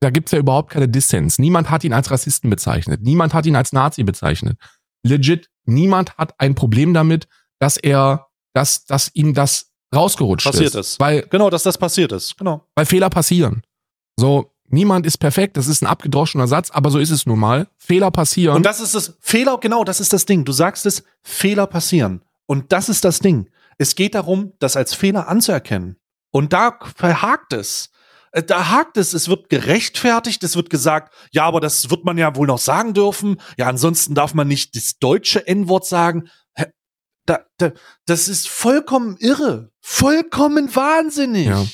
[0.00, 1.38] da gibt's ja überhaupt keine Dissens.
[1.38, 3.02] Niemand hat ihn als Rassisten bezeichnet.
[3.02, 4.58] Niemand hat ihn als Nazi bezeichnet.
[5.02, 7.28] Legit niemand hat ein Problem damit,
[7.58, 10.92] dass er, dass, dass ihm das rausgerutscht passiert ist.
[10.92, 11.00] ist.
[11.00, 12.36] Weil, genau, dass das passiert ist.
[12.36, 12.66] Genau.
[12.74, 13.62] Weil Fehler passieren.
[14.18, 17.68] So, niemand ist perfekt, das ist ein abgedroschener Satz, aber so ist es nun mal.
[17.78, 18.56] Fehler passieren.
[18.56, 20.44] Und das ist das, Fehler, genau, das ist das Ding.
[20.44, 22.22] Du sagst es, Fehler passieren.
[22.46, 23.48] Und das ist das Ding.
[23.78, 25.96] Es geht darum, das als Fehler anzuerkennen.
[26.30, 27.90] Und da verhakt es.
[28.36, 32.18] Äh, da hakt es, es wird gerechtfertigt, es wird gesagt, ja, aber das wird man
[32.18, 33.40] ja wohl noch sagen dürfen.
[33.56, 36.28] Ja, ansonsten darf man nicht das deutsche N-Wort sagen.
[37.24, 37.72] Da, da,
[38.06, 39.70] das ist vollkommen irre.
[39.80, 41.46] Vollkommen wahnsinnig.
[41.46, 41.64] Ja.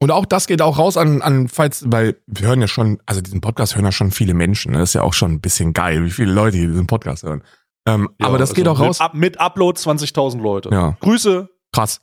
[0.00, 3.20] Und auch das geht auch raus an, an, falls, weil wir hören ja schon, also
[3.20, 4.72] diesen Podcast hören ja schon viele Menschen.
[4.72, 4.78] Ne?
[4.78, 7.44] Das ist ja auch schon ein bisschen geil, wie viele Leute hier diesen Podcast hören.
[7.86, 8.98] Ähm, ja, aber das also geht auch raus.
[9.12, 10.70] Mit, mit Upload 20.000 Leute.
[10.70, 10.96] Ja.
[11.00, 11.50] Grüße.
[11.72, 12.00] Krass.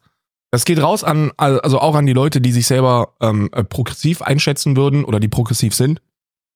[0.52, 4.22] Das geht raus an, also auch an die Leute, die sich selber ähm, äh, progressiv
[4.22, 6.02] einschätzen würden oder die progressiv sind.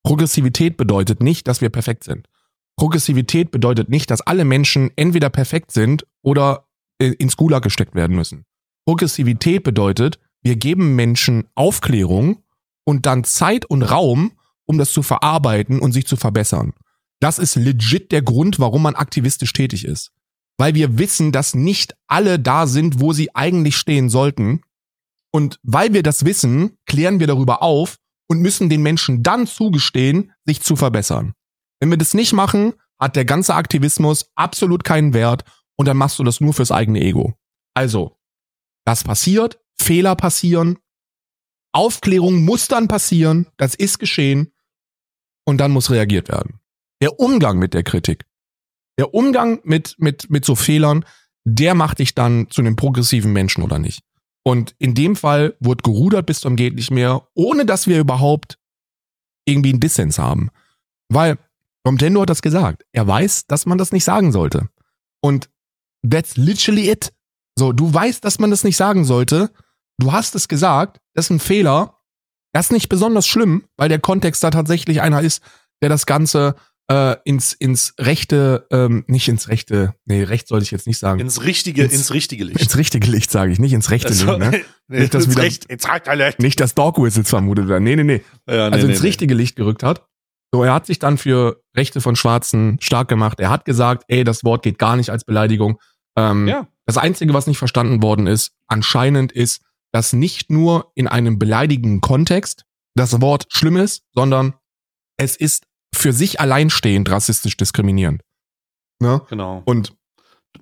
[0.04, 2.28] Progressivität bedeutet nicht, dass wir perfekt sind.
[2.76, 6.68] Progressivität bedeutet nicht, dass alle Menschen entweder perfekt sind oder
[7.00, 8.46] äh, ins Gulag gesteckt werden müssen.
[8.86, 12.44] Progressivität bedeutet, wir geben Menschen Aufklärung
[12.86, 14.34] und dann Zeit und Raum,
[14.66, 16.74] um das zu verarbeiten und sich zu verbessern.
[17.20, 20.12] Das ist legit der Grund, warum man aktivistisch tätig ist
[20.58, 24.62] weil wir wissen, dass nicht alle da sind, wo sie eigentlich stehen sollten.
[25.32, 27.98] Und weil wir das wissen, klären wir darüber auf
[28.30, 31.34] und müssen den Menschen dann zugestehen, sich zu verbessern.
[31.80, 35.44] Wenn wir das nicht machen, hat der ganze Aktivismus absolut keinen Wert
[35.76, 37.34] und dann machst du das nur fürs eigene Ego.
[37.74, 38.18] Also,
[38.86, 40.78] das passiert, Fehler passieren,
[41.74, 44.54] Aufklärung muss dann passieren, das ist geschehen
[45.46, 46.60] und dann muss reagiert werden.
[47.02, 48.26] Der Umgang mit der Kritik
[48.98, 51.06] der Umgang mit, mit, mit so Fehlern,
[51.46, 54.02] der macht dich dann zu einem progressiven Menschen oder nicht.
[54.44, 58.60] Und in dem Fall wurde gerudert bis zum geht nicht mehr, ohne dass wir überhaupt
[59.46, 60.50] irgendwie einen Dissens haben.
[61.10, 61.38] Weil
[61.86, 62.86] Nintendo hat das gesagt.
[62.92, 64.70] Er weiß, dass man das nicht sagen sollte.
[65.22, 65.50] Und
[66.08, 67.14] that's literally it.
[67.58, 69.52] So, du weißt, dass man das nicht sagen sollte.
[69.98, 71.00] Du hast es gesagt.
[71.14, 72.00] Das ist ein Fehler.
[72.54, 75.42] Das ist nicht besonders schlimm, weil der Kontext da tatsächlich einer ist,
[75.82, 76.56] der das Ganze
[76.90, 81.20] äh, ins, ins rechte, ähm, nicht ins rechte, nee, recht sollte ich jetzt nicht sagen.
[81.20, 82.60] Ins richtige, ins, ins richtige Licht.
[82.60, 84.52] Ins richtige Licht, sage ich, nicht ins rechte also, Licht, ne?
[84.52, 84.64] nee,
[85.00, 86.40] nicht, dass ins, wieder, recht, ins rechte Licht.
[86.40, 87.84] Nicht, dass Dog Whistles vermutet werden.
[87.84, 88.22] Nee, nee, nee.
[88.48, 90.06] Ja, nee also nee, ins richtige Licht gerückt hat.
[90.54, 93.40] So, er hat sich dann für Rechte von Schwarzen stark gemacht.
[93.40, 95.80] Er hat gesagt, ey, das Wort geht gar nicht als Beleidigung.
[96.16, 96.68] Ähm, ja.
[96.86, 99.62] Das Einzige, was nicht verstanden worden ist, anscheinend ist,
[99.92, 102.66] dass nicht nur in einem beleidigenden Kontext
[102.96, 104.54] das Wort schlimm ist, sondern
[105.18, 108.22] es ist für sich alleinstehend rassistisch diskriminierend.
[109.00, 109.22] Ne?
[109.30, 109.62] Genau.
[109.66, 109.96] Und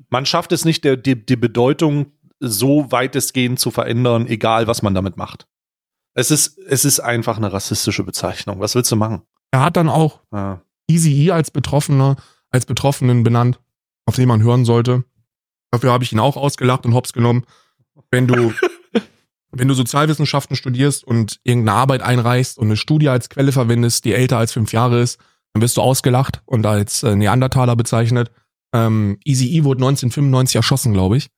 [0.09, 4.93] man schafft es nicht, der, die, die Bedeutung so weitestgehend zu verändern, egal was man
[4.93, 5.47] damit macht.
[6.13, 8.59] Es ist, es ist einfach eine rassistische Bezeichnung.
[8.59, 9.21] Was willst du machen?
[9.51, 10.61] Er hat dann auch ja.
[10.89, 12.17] Easy E als Betroffener,
[12.49, 13.59] als Betroffenen benannt,
[14.05, 15.05] auf den man hören sollte.
[15.71, 17.45] Dafür habe ich ihn auch ausgelacht und hops genommen.
[18.09, 18.53] Wenn du,
[19.51, 24.13] wenn du Sozialwissenschaften studierst und irgendeine Arbeit einreichst und eine Studie als Quelle verwendest, die
[24.13, 25.19] älter als fünf Jahre ist,
[25.53, 28.31] dann wirst du ausgelacht und als äh, Neandertaler bezeichnet.
[28.73, 31.29] Ähm, Easy E wurde 1995 erschossen, glaube ich.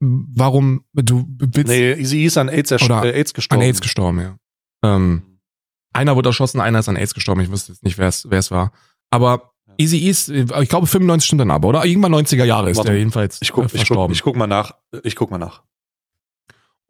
[0.00, 1.68] Warum du willst?
[1.68, 3.62] Nee, Easy E ist an AIDS, oder äh, AIDS gestorben.
[3.62, 4.36] An AIDS gestorben, ja.
[4.82, 5.22] Ähm,
[5.92, 7.42] einer wurde erschossen, einer ist an AIDS gestorben.
[7.42, 8.72] Ich wüsste jetzt nicht, wer es war.
[9.10, 11.84] Aber Easy ist, ich glaube 95 stimmt dann aber, oder?
[11.84, 14.12] Irgendwann 90er Jahre ist Warte, der jedenfalls ich guck, verstorben.
[14.12, 14.74] Ich guck, ich guck mal nach.
[15.02, 15.62] Ich guck mal nach.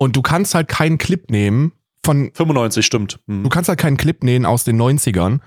[0.00, 1.72] Und du kannst halt keinen Clip nehmen
[2.04, 3.20] von 95 stimmt.
[3.26, 3.42] Hm.
[3.42, 5.40] Du kannst halt keinen Clip nehmen aus den 90ern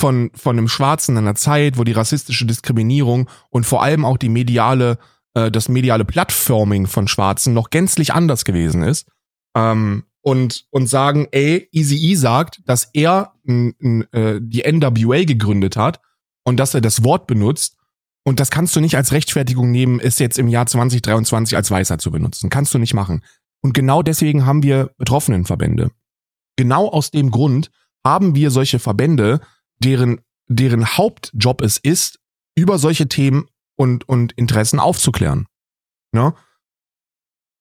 [0.00, 4.16] von von einem Schwarzen in einer Zeit, wo die rassistische Diskriminierung und vor allem auch
[4.16, 4.98] die mediale
[5.34, 9.06] äh, das mediale Plattforming von Schwarzen noch gänzlich anders gewesen ist.
[9.54, 15.24] Ähm, und, und sagen, ey, Easy E sagt, dass er n, n, äh, die NWA
[15.24, 16.00] gegründet hat
[16.44, 17.76] und dass er das Wort benutzt.
[18.22, 21.98] Und das kannst du nicht als Rechtfertigung nehmen, es jetzt im Jahr 2023 als Weißer
[21.98, 22.50] zu benutzen.
[22.50, 23.22] Kannst du nicht machen.
[23.62, 25.90] Und genau deswegen haben wir Betroffenenverbände.
[26.56, 27.70] Genau aus dem Grund
[28.04, 29.40] haben wir solche Verbände,
[29.78, 32.18] deren, deren Hauptjob es ist,
[32.54, 33.46] über solche Themen
[33.76, 35.46] und, und Interessen aufzuklären.
[36.14, 36.34] Ja?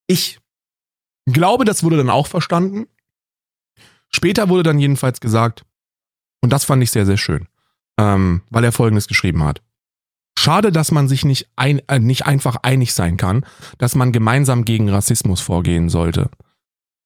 [0.08, 0.40] Ich
[1.26, 2.88] glaube, das wurde dann auch verstanden.
[4.10, 5.66] Später wurde dann jedenfalls gesagt,
[6.42, 7.48] und das fand ich sehr, sehr schön,
[7.98, 9.62] ähm, weil er Folgendes geschrieben hat.
[10.40, 13.46] Schade, dass man sich nicht, ein, äh, nicht einfach einig sein kann,
[13.78, 16.30] dass man gemeinsam gegen Rassismus vorgehen sollte.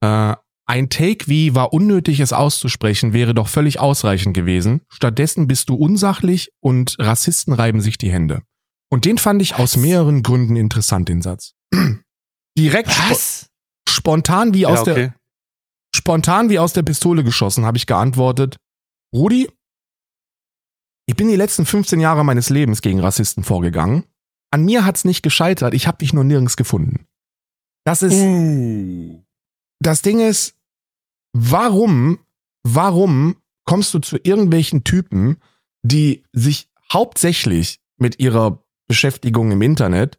[0.02, 0.36] Äh,
[0.68, 4.82] ein Take wie war unnötig, es auszusprechen, wäre doch völlig ausreichend gewesen.
[4.88, 8.44] Stattdessen bist du unsachlich und Rassisten reiben sich die Hände.
[8.92, 11.54] Und den fand ich aus mehreren Gründen interessant, den Satz.
[12.56, 13.48] Direkt Was?
[13.90, 14.94] spontan wie aus ja, okay.
[14.94, 15.16] der
[15.96, 18.58] spontan wie aus der Pistole geschossen, habe ich geantwortet,
[19.12, 19.50] Rudi,
[21.06, 24.04] ich bin die letzten 15 Jahre meines Lebens gegen Rassisten vorgegangen.
[24.52, 27.08] An mir hat's nicht gescheitert, ich habe dich nur nirgends gefunden.
[27.86, 29.24] Das ist uh.
[29.80, 30.56] Das Ding ist,
[31.34, 32.20] warum
[32.64, 33.36] warum
[33.66, 35.38] kommst du zu irgendwelchen Typen,
[35.84, 40.18] die sich hauptsächlich mit ihrer Beschäftigung im Internet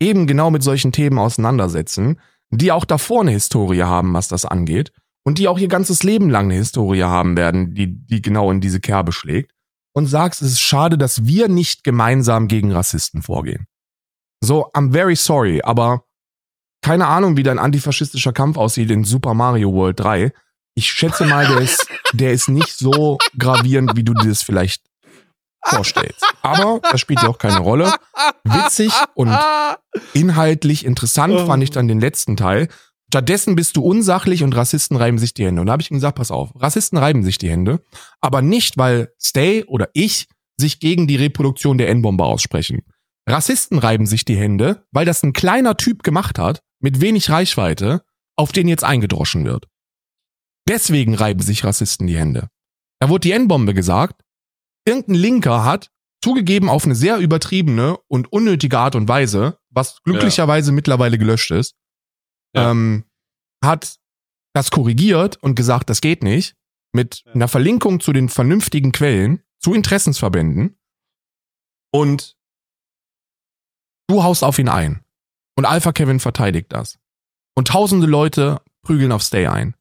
[0.00, 2.20] eben genau mit solchen Themen auseinandersetzen,
[2.50, 4.92] die auch davor eine Historie haben, was das angeht,
[5.24, 8.60] und die auch ihr ganzes Leben lang eine Historie haben werden, die, die genau in
[8.60, 9.52] diese Kerbe schlägt,
[9.96, 13.66] und sagst, es ist schade, dass wir nicht gemeinsam gegen Rassisten vorgehen.
[14.44, 16.04] So, I'm very sorry, aber
[16.82, 20.32] keine Ahnung, wie dein antifaschistischer Kampf aussieht in Super Mario World 3.
[20.74, 24.82] Ich schätze mal, der ist, der ist nicht so gravierend, wie du dir das vielleicht
[25.64, 26.22] vorstellst.
[26.42, 27.90] Aber das spielt ja auch keine Rolle.
[28.44, 29.34] Witzig und
[30.12, 32.68] inhaltlich interessant fand ich dann den letzten Teil.
[33.08, 35.60] Stattdessen bist du unsachlich und Rassisten reiben sich die Hände.
[35.60, 37.82] Und da habe ich ihm gesagt, pass auf, Rassisten reiben sich die Hände,
[38.20, 40.26] aber nicht, weil Stay oder ich
[40.56, 42.82] sich gegen die Reproduktion der N-Bombe aussprechen.
[43.28, 48.02] Rassisten reiben sich die Hände, weil das ein kleiner Typ gemacht hat, mit wenig Reichweite,
[48.36, 49.68] auf den jetzt eingedroschen wird.
[50.68, 52.48] Deswegen reiben sich Rassisten die Hände.
[53.00, 54.22] Da wurde die N-Bombe gesagt,
[54.84, 55.90] irgendein Linker hat,
[56.22, 60.74] zugegeben auf eine sehr übertriebene und unnötige Art und Weise, was glücklicherweise ja.
[60.74, 61.74] mittlerweile gelöscht ist,
[62.54, 62.70] ja.
[62.70, 63.04] ähm,
[63.64, 63.98] hat
[64.54, 66.56] das korrigiert und gesagt, das geht nicht,
[66.92, 67.32] mit ja.
[67.32, 70.78] einer Verlinkung zu den vernünftigen Quellen, zu Interessensverbänden
[71.92, 72.36] und
[74.08, 75.02] du haust auf ihn ein.
[75.56, 76.98] Und Alpha Kevin verteidigt das.
[77.54, 79.74] Und tausende Leute prügeln auf Stay ein.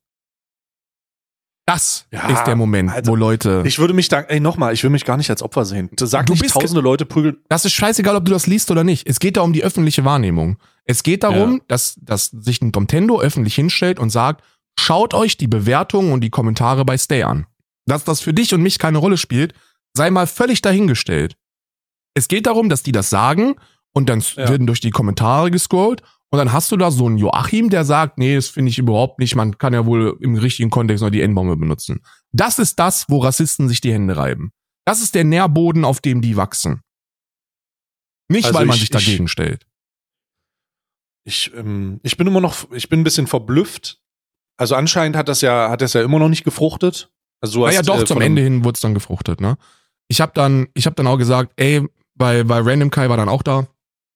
[1.68, 3.64] Das ja, ist der Moment, also, wo Leute.
[3.66, 5.90] Ich würde mich da, ey, nochmal, ich will mich gar nicht als Opfer sehen.
[6.00, 7.38] Sag du nicht, tausende Leute prügeln.
[7.50, 9.08] Das ist scheißegal, ob du das liest oder nicht.
[9.10, 10.58] Es geht da um die öffentliche Wahrnehmung.
[10.86, 11.60] Es geht darum, ja.
[11.68, 14.44] dass, dass sich ein Nintendo öffentlich hinstellt und sagt,
[14.80, 17.48] schaut euch die Bewertungen und die Kommentare bei Stay an.
[17.86, 19.54] Dass das für dich und mich keine Rolle spielt,
[19.96, 21.36] sei mal völlig dahingestellt.
[22.14, 23.56] Es geht darum, dass die das sagen
[23.94, 24.50] und dann ja.
[24.50, 28.18] werden durch die Kommentare gescrollt und dann hast du da so einen Joachim, der sagt,
[28.18, 31.22] nee, das finde ich überhaupt nicht, man kann ja wohl im richtigen Kontext noch die
[31.22, 32.02] N-Bombe benutzen.
[32.32, 34.52] Das ist das, wo Rassisten sich die Hände reiben.
[34.86, 36.82] Das ist der Nährboden, auf dem die wachsen.
[38.30, 39.66] Nicht, also weil man ich, sich dagegen ich, stellt.
[41.26, 44.00] Ich, ähm, ich bin immer noch, ich bin ein bisschen verblüfft.
[44.58, 47.12] Also anscheinend hat das ja, hat das ja immer noch nicht gefruchtet.
[47.42, 49.58] Also du hast, naja, doch, äh, zum Ende hin wurde es dann gefruchtet, ne?
[50.08, 53.28] Ich habe dann, ich habe dann auch gesagt, ey, weil, weil Random Kai war dann
[53.28, 53.68] auch da.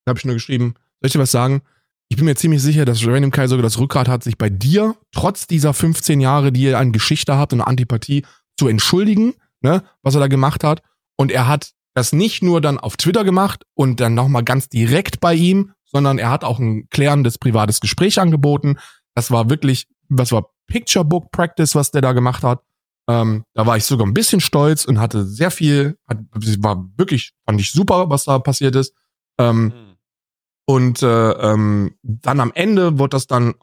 [0.05, 1.61] Da habe ich nur geschrieben, soll ich dir was sagen?
[2.09, 4.95] Ich bin mir ziemlich sicher, dass Random Kai sogar das Rückgrat hat, sich bei dir,
[5.11, 8.23] trotz dieser 15 Jahre, die ihr an Geschichte habt und Antipathie,
[8.57, 10.81] zu entschuldigen, ne, was er da gemacht hat.
[11.17, 15.19] Und er hat das nicht nur dann auf Twitter gemacht und dann nochmal ganz direkt
[15.19, 18.77] bei ihm, sondern er hat auch ein klärendes privates Gespräch angeboten.
[19.15, 22.61] Das war wirklich, was war Picture Book Practice, was der da gemacht hat.
[23.07, 26.19] Ähm, da war ich sogar ein bisschen stolz und hatte sehr viel, hat,
[26.59, 28.93] war wirklich, fand ich super, was da passiert ist.
[29.39, 29.95] Ähm, mhm.
[30.65, 33.55] Und äh, ähm, dann am Ende wird das dann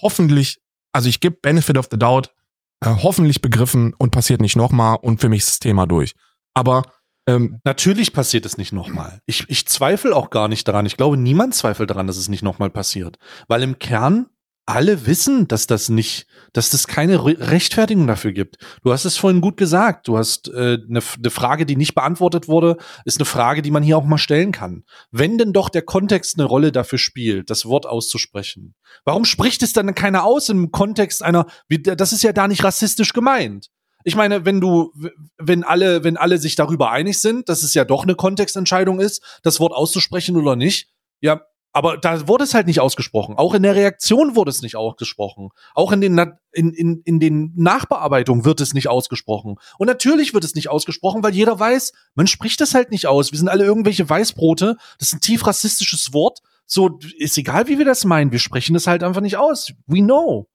[0.00, 0.60] hoffentlich,
[0.92, 2.32] also ich gebe Benefit of the Doubt,
[2.80, 6.14] äh, hoffentlich begriffen und passiert nicht nochmal und für mich ist das Thema durch.
[6.54, 6.84] Aber
[7.26, 9.20] ähm, Natürlich passiert es nicht nochmal.
[9.26, 10.86] Ich, ich zweifle auch gar nicht daran.
[10.86, 13.18] Ich glaube, niemand zweifelt daran, dass es nicht nochmal passiert.
[13.48, 14.26] Weil im Kern
[14.66, 18.56] alle wissen, dass das nicht, dass das keine Re Rechtfertigung dafür gibt.
[18.82, 20.08] Du hast es vorhin gut gesagt.
[20.08, 23.70] Du hast eine äh, ne, ne Frage, die nicht beantwortet wurde, ist eine Frage, die
[23.70, 24.84] man hier auch mal stellen kann.
[25.10, 29.74] Wenn denn doch der Kontext eine Rolle dafür spielt, das Wort auszusprechen, warum spricht es
[29.74, 31.46] dann keiner aus im Kontext einer?
[31.68, 33.70] Wie, das ist ja da nicht rassistisch gemeint.
[34.04, 34.92] Ich meine, wenn du,
[35.38, 39.40] wenn alle, wenn alle sich darüber einig sind, dass es ja doch eine Kontextentscheidung ist,
[39.42, 40.90] das Wort auszusprechen oder nicht,
[41.20, 41.40] ja,
[41.76, 43.34] aber da wurde es halt nicht ausgesprochen.
[43.36, 45.48] Auch in der Reaktion wurde es nicht ausgesprochen.
[45.74, 46.16] Auch in den,
[46.52, 49.56] in, in, in den Nachbearbeitungen wird es nicht ausgesprochen.
[49.76, 53.32] Und natürlich wird es nicht ausgesprochen, weil jeder weiß, man spricht das halt nicht aus.
[53.32, 54.76] Wir sind alle irgendwelche Weißbrote.
[55.00, 56.42] Das ist ein tief rassistisches Wort.
[56.64, 58.30] So, ist egal, wie wir das meinen.
[58.30, 59.72] Wir sprechen das halt einfach nicht aus.
[59.88, 60.46] We know.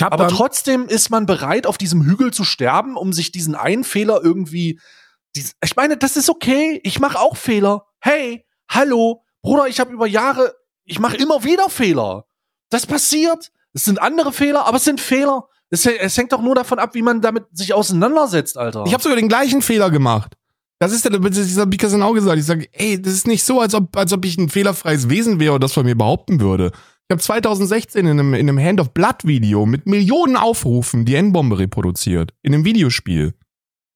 [0.00, 4.20] Aber trotzdem ist man bereit, auf diesem Hügel zu sterben, um sich diesen einen Fehler
[4.22, 4.80] irgendwie.
[5.34, 6.80] Ich meine, das ist okay.
[6.84, 7.86] Ich mache auch Fehler.
[8.00, 10.54] Hey, hallo, Bruder, ich habe über Jahre
[10.84, 12.26] ich mache immer wieder Fehler.
[12.70, 13.50] Das passiert.
[13.72, 15.48] Es sind andere Fehler, aber es sind Fehler.
[15.70, 18.84] Es, es hängt doch nur davon ab, wie man damit sich auseinandersetzt, Alter.
[18.86, 20.34] Ich habe sogar den gleichen Fehler gemacht.
[20.78, 22.38] Das ist der, das habe ich gestern auch gesagt.
[22.38, 25.40] Ich sage, ey, das ist nicht so, als ob, als ob ich ein fehlerfreies Wesen
[25.40, 26.72] wäre und das von mir behaupten würde.
[27.08, 31.14] Ich habe 2016 in einem, in einem Hand of Blood Video mit Millionen Aufrufen die
[31.14, 32.32] N-Bombe reproduziert.
[32.42, 33.34] In einem Videospiel.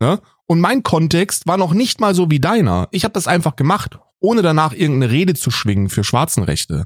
[0.00, 0.20] Ne?
[0.46, 2.88] Und mein Kontext war noch nicht mal so wie deiner.
[2.92, 6.84] Ich habe das einfach gemacht ohne danach irgendeine Rede zu schwingen für Schwarzenrechte.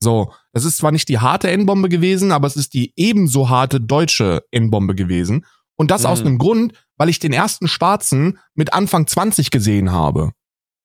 [0.00, 3.80] So, das ist zwar nicht die harte N-Bombe gewesen, aber es ist die ebenso harte
[3.80, 5.46] deutsche N-Bombe gewesen.
[5.76, 6.08] Und das mhm.
[6.08, 10.32] aus einem Grund, weil ich den ersten Schwarzen mit Anfang 20 gesehen habe.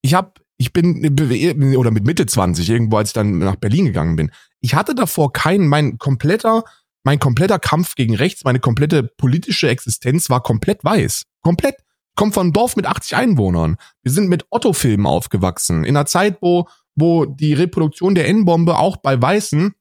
[0.01, 1.17] Ich hab, ich bin,
[1.77, 4.29] oder mit Mitte 20, irgendwo, als ich dann nach Berlin gegangen bin.
[4.59, 6.65] Ich hatte davor keinen, mein kompletter,
[7.03, 11.23] mein kompletter Kampf gegen rechts, meine komplette politische Existenz war komplett weiß.
[11.41, 11.75] Komplett
[12.15, 13.77] komme von einem Dorf mit 80 Einwohnern.
[14.03, 15.85] Wir sind mit Otto-Filmen aufgewachsen.
[15.85, 19.73] In einer Zeit, wo, wo die Reproduktion der N-Bombe auch bei Weißen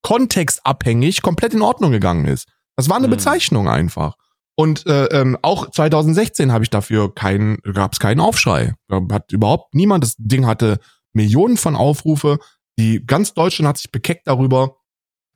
[0.00, 2.48] kontextabhängig komplett in Ordnung gegangen ist.
[2.76, 3.12] Das war eine mhm.
[3.12, 4.16] Bezeichnung einfach.
[4.56, 8.74] Und äh, ähm, auch 2016 habe ich dafür keinen, gab es keinen Aufschrei.
[9.10, 10.04] Hat überhaupt niemand.
[10.04, 10.78] Das Ding hatte
[11.12, 12.38] Millionen von Aufrufe.
[12.78, 14.76] Die ganz Deutschland hat sich bekeckt darüber.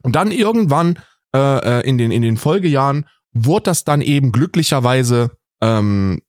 [0.03, 0.99] Und dann irgendwann
[1.35, 1.39] äh,
[1.81, 6.23] äh in den in den Folgejahren wurde das dann eben glücklicherweise ähm,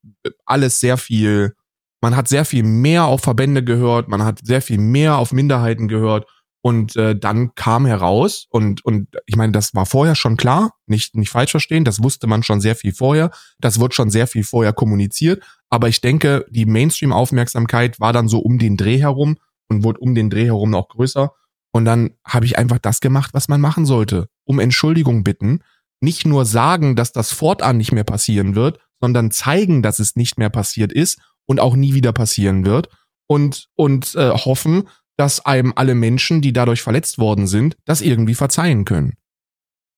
[0.46, 1.56] alles sehr viel,
[2.02, 5.88] man hat sehr viel mehr auf Verbände gehört, man hat sehr viel mehr auf Minderheiten
[5.88, 6.26] gehört
[6.62, 11.16] und äh, dann kam heraus und und ich meine, das war vorher schon klar, nicht
[11.16, 14.44] nicht falsch verstehen, das wusste man schon sehr viel vorher, das wird schon sehr viel
[14.44, 19.38] vorher kommuniziert, aber ich denke, die Mainstream Aufmerksamkeit war dann so um den Dreh herum
[19.70, 21.32] und wurde um den Dreh herum noch größer.
[21.72, 25.62] Und dann habe ich einfach das gemacht, was man machen sollte, um Entschuldigung bitten,
[26.02, 30.38] nicht nur sagen, dass das fortan nicht mehr passieren wird, sondern zeigen, dass es nicht
[30.38, 32.90] mehr passiert ist und auch nie wieder passieren wird.
[33.28, 34.88] Und, und äh, hoffen,
[35.20, 39.18] dass einem alle Menschen, die dadurch verletzt worden sind, das irgendwie verzeihen können.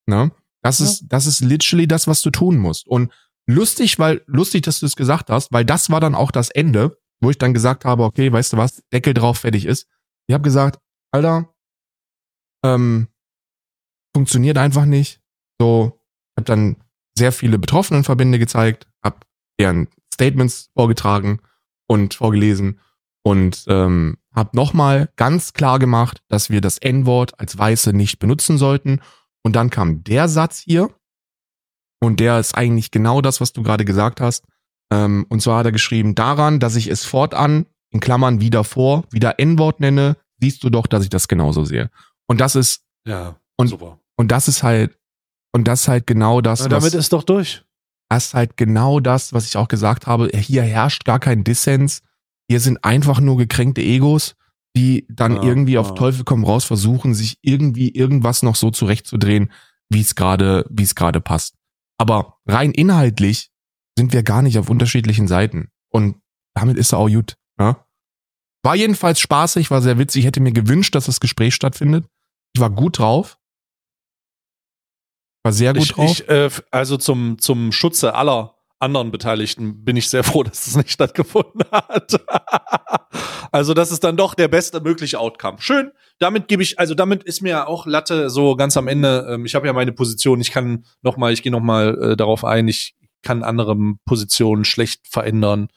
[0.07, 0.31] Ne?
[0.63, 0.85] Das ja.
[0.85, 2.87] ist, das ist literally das, was du tun musst.
[2.87, 3.13] Und
[3.47, 6.97] lustig, weil, lustig, dass du es gesagt hast, weil das war dann auch das Ende,
[7.21, 9.87] wo ich dann gesagt habe, okay, weißt du was, Deckel drauf, fertig ist.
[10.25, 10.79] Ich habe gesagt,
[11.11, 11.53] Alter,
[12.65, 13.07] ähm,
[14.15, 15.21] funktioniert einfach nicht.
[15.59, 16.01] So,
[16.35, 16.77] habe dann
[17.15, 19.19] sehr viele Betroffenenverbände gezeigt, habe
[19.59, 21.41] deren Statements vorgetragen
[21.87, 22.79] und vorgelesen
[23.23, 28.57] und ähm, habe nochmal ganz klar gemacht, dass wir das N-Wort als Weiße nicht benutzen
[28.57, 29.01] sollten.
[29.43, 30.89] Und dann kam der Satz hier
[32.01, 34.45] und der ist eigentlich genau das, was du gerade gesagt hast.
[34.91, 39.03] Ähm, und zwar hat er geschrieben, daran, dass ich es fortan, in Klammern wieder vor,
[39.11, 41.89] wieder N-Wort nenne, siehst du doch, dass ich das genauso sehe.
[42.27, 43.99] Und das ist ja und, super.
[44.15, 44.97] Und das ist halt
[45.53, 46.61] und das ist halt genau das.
[46.61, 47.63] Na, damit ist doch durch.
[48.09, 50.29] Das ist halt genau das, was ich auch gesagt habe.
[50.33, 52.01] Hier herrscht gar kein Dissens.
[52.51, 54.35] Hier sind einfach nur gekränkte Egos,
[54.75, 55.79] die dann ja, irgendwie ja.
[55.79, 59.53] auf Teufel komm raus versuchen, sich irgendwie irgendwas noch so zurechtzudrehen,
[59.89, 61.55] wie es gerade, wie es gerade passt.
[61.97, 63.51] Aber rein inhaltlich
[63.97, 65.69] sind wir gar nicht auf unterschiedlichen Seiten.
[65.93, 66.17] Und
[66.53, 67.37] damit ist er auch gut.
[67.57, 67.87] Ja?
[68.63, 70.19] War jedenfalls spaßig, war sehr witzig.
[70.19, 72.05] Ich hätte mir gewünscht, dass das Gespräch stattfindet.
[72.53, 73.39] Ich war gut drauf.
[75.45, 76.19] War sehr gut ich, drauf.
[76.19, 80.75] Ich, äh, also zum, zum Schutze aller anderen Beteiligten bin ich sehr froh, dass es
[80.75, 82.19] nicht stattgefunden hat.
[83.51, 85.57] also das ist dann doch der beste mögliche Outcome.
[85.59, 85.91] Schön.
[86.19, 89.27] Damit gebe ich, also damit ist mir auch Latte so ganz am Ende.
[89.29, 90.41] Ähm, ich habe ja meine Position.
[90.41, 92.67] Ich kann noch mal, ich gehe noch mal äh, darauf ein.
[92.67, 93.75] Ich kann andere
[94.05, 95.67] Positionen schlecht verändern,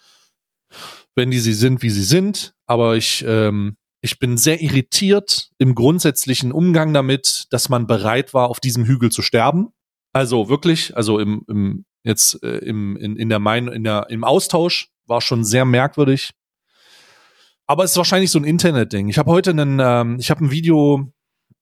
[1.15, 2.55] wenn die sie sind, wie sie sind.
[2.67, 8.51] Aber ich ähm, ich bin sehr irritiert im grundsätzlichen Umgang damit, dass man bereit war,
[8.51, 9.69] auf diesem Hügel zu sterben.
[10.13, 14.23] Also wirklich, also im, im jetzt äh, im, in, in der Mein, in der, im
[14.23, 16.31] Austausch war schon sehr merkwürdig.
[17.67, 19.09] Aber es ist wahrscheinlich so ein Internet-Ding.
[19.09, 21.11] Ich habe heute einen, ähm, ich habe ein Video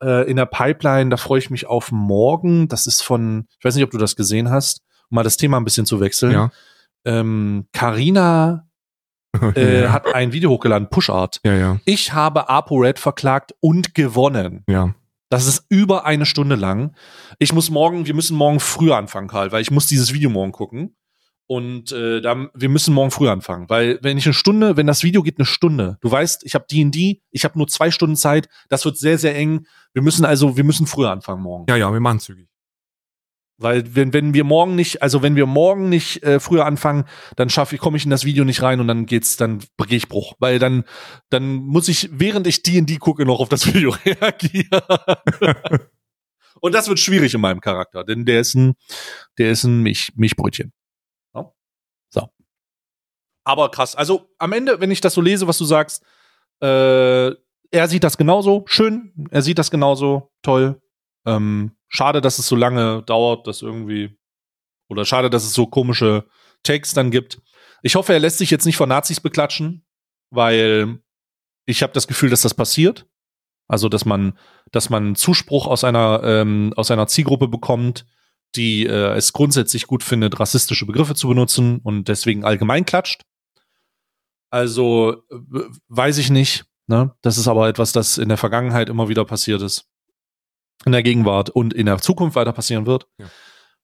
[0.03, 2.69] äh, in der Pipeline, da freue ich mich auf morgen.
[2.69, 5.59] Das ist von, ich weiß nicht, ob du das gesehen hast, um mal das Thema
[5.59, 6.33] ein bisschen zu wechseln.
[6.33, 6.51] Ja.
[7.05, 8.67] Ähm, Carina
[9.55, 9.93] äh, ja.
[9.93, 11.41] hat ein Video hochgeladen, Pushart.
[11.45, 14.65] ja, ja, Ich habe ApoRed verklagt und gewonnen.
[14.69, 14.95] ja.
[15.33, 16.95] Das ist über eine Stunde lang.
[17.39, 20.53] Ich muss morgen, wir müssen morgen früher anfangen, Karl, weil ich muss dieses Video morgen
[20.53, 20.95] gucken.
[21.47, 25.03] Und äh, dann, wir müssen morgen früh anfangen, weil wenn ich eine Stunde, wenn das
[25.03, 28.51] Video geht eine Stunde, du weißt, ich habe D&D, ich habe nur zwei Stunden Zeit,
[28.69, 29.67] das wird sehr, sehr eng.
[29.95, 31.65] Wir müssen also, wir müssen früher anfangen morgen.
[31.67, 32.52] Ja, ja, wir machen zügig.
[33.63, 37.05] Weil wenn, wenn wir morgen nicht, also wenn wir morgen nicht äh, früher anfangen,
[37.37, 39.97] dann schaffe ich, komme ich in das Video nicht rein und dann geht's, dann gehe
[39.97, 40.35] ich Bruch.
[40.39, 40.85] Weil dann,
[41.31, 44.83] dann muss ich, während ich D&D gucke, noch auf das Video reagieren.
[46.61, 48.75] und das wird schwierig in meinem Charakter, denn der ist ein,
[49.39, 50.73] der ist ein Milch, Milchbrötchen.
[51.35, 51.53] Ja?
[52.11, 52.29] So.
[53.45, 53.95] Aber krass.
[53.95, 56.05] Also am Ende, wenn ich das so lese, was du sagst,
[56.61, 57.31] äh,
[57.73, 60.81] er sieht das genauso, schön, er sieht das genauso, toll.
[61.27, 64.19] Ähm, schade, dass es so lange dauert, dass irgendwie,
[64.89, 66.27] oder schade, dass es so komische
[66.63, 67.41] Takes dann gibt.
[67.83, 69.85] Ich hoffe, er lässt sich jetzt nicht von Nazis beklatschen,
[70.31, 71.01] weil
[71.67, 73.07] ich habe das Gefühl, dass das passiert.
[73.69, 74.39] Also, dass man,
[74.71, 78.07] dass man Zuspruch aus einer, ähm, aus einer Zielgruppe bekommt,
[78.57, 83.23] die äh, es grundsätzlich gut findet, rassistische Begriffe zu benutzen und deswegen allgemein klatscht.
[84.51, 85.23] Also,
[85.89, 86.65] weiß ich nicht.
[86.87, 87.15] Ne?
[87.23, 89.92] Das ist aber etwas, das in der Vergangenheit immer wieder passiert ist
[90.85, 93.09] in der Gegenwart und in der Zukunft weiter passieren wird.
[93.19, 93.27] Ja.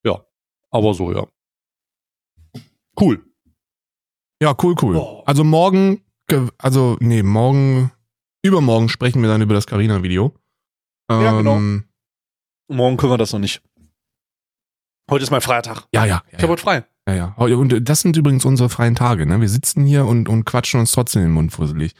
[0.05, 0.25] Ja,
[0.71, 1.27] aber so, ja.
[3.01, 3.25] Cool.
[4.43, 4.97] Ja, cool, cool.
[4.97, 5.23] Oh.
[5.27, 7.91] Also morgen, ge- also nee, morgen,
[8.43, 10.35] übermorgen sprechen wir dann über das Carina-Video.
[11.11, 11.57] Ja, genau.
[11.57, 11.85] Ähm,
[12.71, 13.63] Morgen können wir das noch nicht.
[15.11, 15.87] Heute ist mein Feiertag.
[15.95, 16.23] Ja, ja.
[16.31, 16.85] Ich habe heute frei.
[17.09, 17.35] Ja, ja.
[17.37, 19.41] Und das sind übrigens unsere freien Tage, ne?
[19.41, 21.95] Wir sitzen hier und, und quatschen uns trotzdem den Mund fusselig.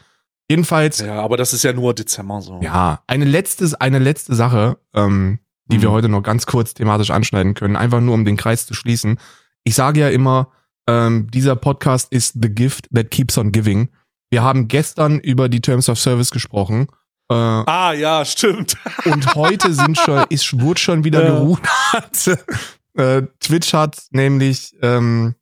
[0.49, 2.59] Jedenfalls, ja, Ja, aber das ist ja nur Dezember so.
[3.07, 5.81] eine letzte, eine letzte Sache, ähm, die Mhm.
[5.83, 9.19] wir heute noch ganz kurz thematisch anschneiden können, einfach nur um den Kreis zu schließen.
[9.63, 10.51] Ich sage ja immer,
[10.87, 13.89] ähm, dieser Podcast ist the gift that keeps on giving.
[14.31, 16.87] Wir haben gestern über die Terms of Service gesprochen.
[17.31, 18.75] Äh, Ah, ja, stimmt.
[19.05, 21.29] und heute sind schon, ist, wurde schon wieder Ja.
[21.35, 22.39] gerudert.
[22.95, 25.35] äh, Twitch hat nämlich ähm,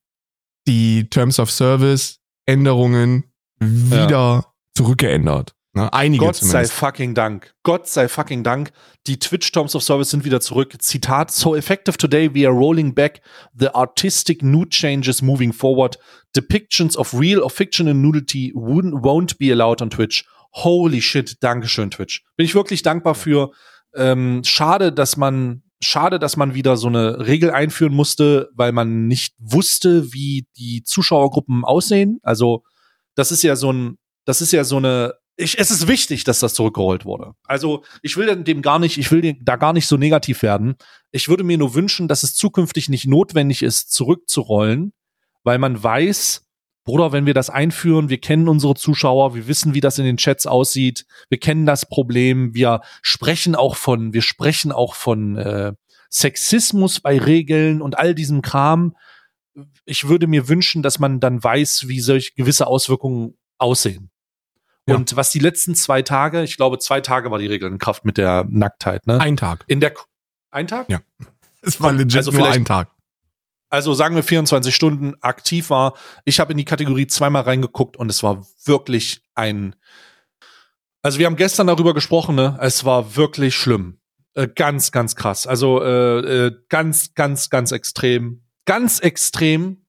[0.68, 3.24] die Terms of Service Änderungen
[3.60, 5.53] wieder zurückgeändert.
[5.73, 5.93] Ne?
[5.93, 6.73] Einige Gott sei zumindest.
[6.73, 7.53] fucking Dank.
[7.63, 8.71] Gott sei fucking Dank.
[9.05, 10.73] Die Twitch Terms of Service sind wieder zurück.
[10.80, 13.21] Zitat: So effective today, we are rolling back
[13.57, 15.99] the artistic nude changes moving forward.
[16.36, 20.25] Depictions of real or fictional nudity won't be allowed on Twitch.
[20.51, 22.23] Holy shit, Dankeschön, Twitch.
[22.36, 23.51] Bin ich wirklich dankbar für.
[23.95, 29.07] Ähm, schade, dass man, schade, dass man wieder so eine Regel einführen musste, weil man
[29.07, 32.19] nicht wusste, wie die Zuschauergruppen aussehen.
[32.21, 32.63] Also,
[33.15, 33.97] das ist ja so ein,
[34.28, 37.34] das ist ja so eine, ich, es ist wichtig, dass das zurückgerollt wurde.
[37.45, 40.75] Also, ich will dem gar nicht, ich will da gar nicht so negativ werden.
[41.11, 44.91] Ich würde mir nur wünschen, dass es zukünftig nicht notwendig ist, zurückzurollen,
[45.43, 46.45] weil man weiß,
[46.84, 50.17] Bruder, wenn wir das einführen, wir kennen unsere Zuschauer, wir wissen, wie das in den
[50.17, 55.73] Chats aussieht, wir kennen das Problem, wir sprechen auch von, wir sprechen auch von äh,
[56.09, 58.95] Sexismus bei Regeln und all diesem Kram.
[59.86, 64.09] Ich würde mir wünschen, dass man dann weiß, wie solch gewisse Auswirkungen aussehen.
[64.88, 64.96] Ja.
[64.96, 68.06] Und was die letzten zwei Tage, ich glaube, zwei Tage war die Regel in Kraft
[68.06, 69.20] mit der Nacktheit, ne?
[69.20, 69.64] Ein Tag.
[69.68, 69.94] in der
[70.50, 70.90] ein Tag?
[70.90, 71.02] Ja.
[71.62, 72.90] Es war legit Also nur ein Tag.
[73.70, 75.94] also sagen wir 24 Stunden aktiv war.
[76.24, 79.76] Ich habe in die Kategorie zweimal reingeguckt und es war wirklich ein.
[81.02, 82.58] Also wir haben gestern darüber gesprochen, ne?
[82.62, 84.00] Es war wirklich schlimm.
[84.36, 85.48] Äh, ganz, ganz krass.
[85.48, 88.44] Also äh, äh, ganz, ganz, ganz extrem.
[88.66, 89.86] Ganz extrem.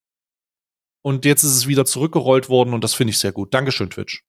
[1.02, 3.54] Und jetzt ist es wieder zurückgerollt worden und das finde ich sehr gut.
[3.54, 4.24] Dankeschön, Twitch.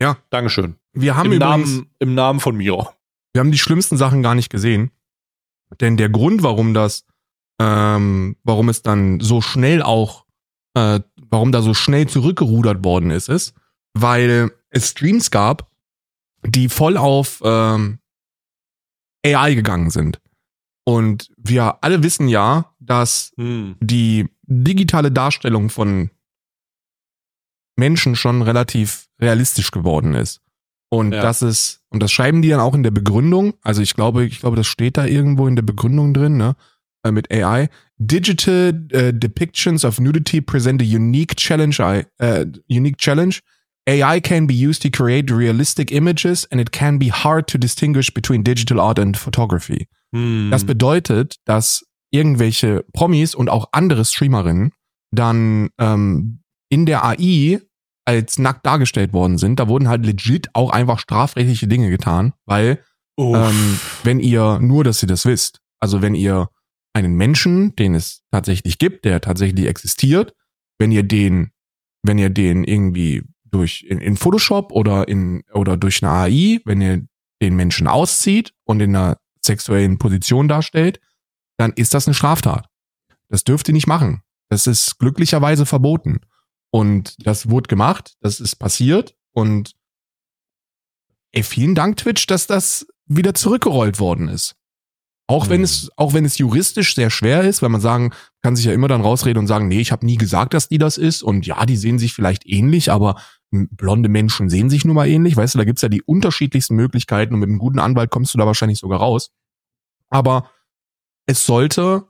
[0.00, 0.18] Ja.
[0.30, 0.76] Dankeschön.
[0.92, 2.90] Wir haben Im übrigens, Namen, Im Namen von Miro.
[3.32, 4.90] wir haben die schlimmsten Sachen gar nicht gesehen.
[5.80, 7.04] Denn der Grund, warum das,
[7.60, 10.26] ähm, warum es dann so schnell auch
[10.76, 13.54] äh, warum da so schnell zurückgerudert worden ist, ist,
[13.94, 15.70] weil es Streams gab,
[16.44, 17.98] die voll auf ähm,
[19.24, 20.20] AI gegangen sind.
[20.84, 23.76] Und wir alle wissen ja, dass hm.
[23.80, 26.10] die digitale Darstellung von
[27.76, 30.40] Menschen schon relativ realistisch geworden ist.
[30.88, 31.20] Und ja.
[31.20, 33.54] das ist, und das schreiben die dann auch in der Begründung.
[33.62, 36.54] Also ich glaube, ich glaube, das steht da irgendwo in der Begründung drin, ne?
[37.04, 37.68] Äh, mit AI.
[37.98, 41.80] Digital uh, depictions of nudity present a unique challenge.
[41.80, 43.42] Uh, unique challenge.
[43.88, 48.12] AI can be used to create realistic images and it can be hard to distinguish
[48.12, 49.86] between digital art and photography.
[50.12, 50.50] Hm.
[50.50, 54.72] Das bedeutet, dass irgendwelche Promis und auch andere Streamerinnen
[55.12, 57.60] dann ähm, in der AI
[58.06, 59.60] als nackt dargestellt worden sind.
[59.60, 62.82] Da wurden halt legit auch einfach strafrechtliche Dinge getan, weil
[63.18, 66.48] ähm, wenn ihr nur, dass ihr das wisst, also wenn ihr
[66.94, 70.34] einen Menschen, den es tatsächlich gibt, der tatsächlich existiert,
[70.78, 71.50] wenn ihr den,
[72.02, 76.80] wenn ihr den irgendwie durch in, in Photoshop oder in oder durch eine AI, wenn
[76.80, 77.06] ihr
[77.42, 81.00] den Menschen auszieht und in einer sexuellen Position darstellt,
[81.58, 82.66] dann ist das eine Straftat.
[83.28, 84.22] Das dürft ihr nicht machen.
[84.48, 86.20] Das ist glücklicherweise verboten.
[86.70, 89.74] Und das wurde gemacht, das ist passiert und
[91.32, 94.56] ey, vielen Dank Twitch, dass das wieder zurückgerollt worden ist.
[95.28, 95.50] Auch mhm.
[95.50, 98.12] wenn es auch wenn es juristisch sehr schwer ist, weil man sagen
[98.42, 100.78] kann sich ja immer dann rausreden und sagen, nee, ich habe nie gesagt, dass die
[100.78, 104.94] das ist und ja, die sehen sich vielleicht ähnlich, aber blonde Menschen sehen sich nun
[104.94, 108.10] mal ähnlich, weißt du, da gibt's ja die unterschiedlichsten Möglichkeiten und mit einem guten Anwalt
[108.10, 109.30] kommst du da wahrscheinlich sogar raus.
[110.08, 110.50] Aber
[111.26, 112.06] es sollte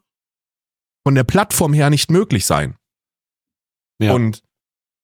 [1.06, 2.76] von der Plattform her nicht möglich sein.
[3.98, 4.12] Ja.
[4.12, 4.42] Und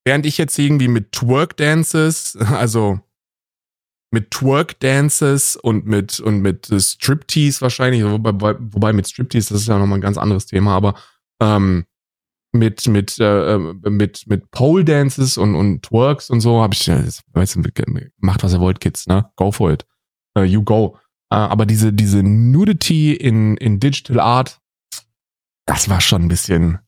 [0.04, 3.00] während ich jetzt irgendwie mit Twerk Dances, also
[4.10, 9.68] mit Twerk Dances und mit und mit Striptease wahrscheinlich, wobei, wobei mit Striptease das ist
[9.68, 10.94] ja nochmal ein ganz anderes Thema, aber
[11.40, 11.86] ähm,
[12.52, 17.56] mit mit äh, mit mit Pole Dances und und Twerks und so habe ich weißt
[17.56, 17.62] du,
[18.18, 19.30] macht was ihr wollt Kids ne?
[19.36, 19.86] Go for it.
[20.38, 20.98] Uh, you go.
[21.32, 24.60] Uh, aber diese diese Nudity in in Digital Art
[25.66, 26.78] das war schon ein bisschen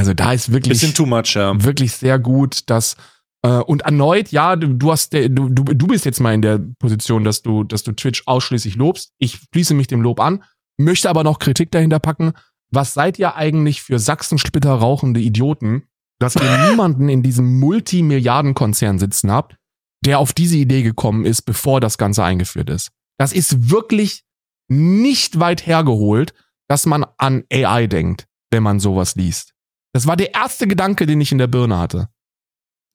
[0.00, 1.62] also da ist wirklich bisschen too much ja.
[1.62, 2.96] wirklich sehr gut dass
[3.42, 6.42] äh, und erneut ja du, du hast der, du, du du bist jetzt mal in
[6.42, 10.42] der Position dass du dass du Twitch ausschließlich lobst ich schließe mich dem Lob an
[10.78, 12.32] möchte aber noch Kritik dahinter packen
[12.70, 15.84] was seid ihr eigentlich für Sachsensplitter rauchende Idioten,
[16.18, 19.56] dass ihr niemanden in diesem Multimilliardenkonzern sitzen habt,
[20.04, 22.90] der auf diese Idee gekommen ist, bevor das Ganze eingeführt ist.
[23.18, 24.24] Das ist wirklich
[24.68, 26.32] nicht weit hergeholt,
[26.68, 29.52] dass man an AI denkt, wenn man sowas liest.
[29.92, 32.08] Das war der erste Gedanke, den ich in der Birne hatte.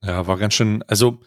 [0.04, 1.20] Ja, war ganz schön, also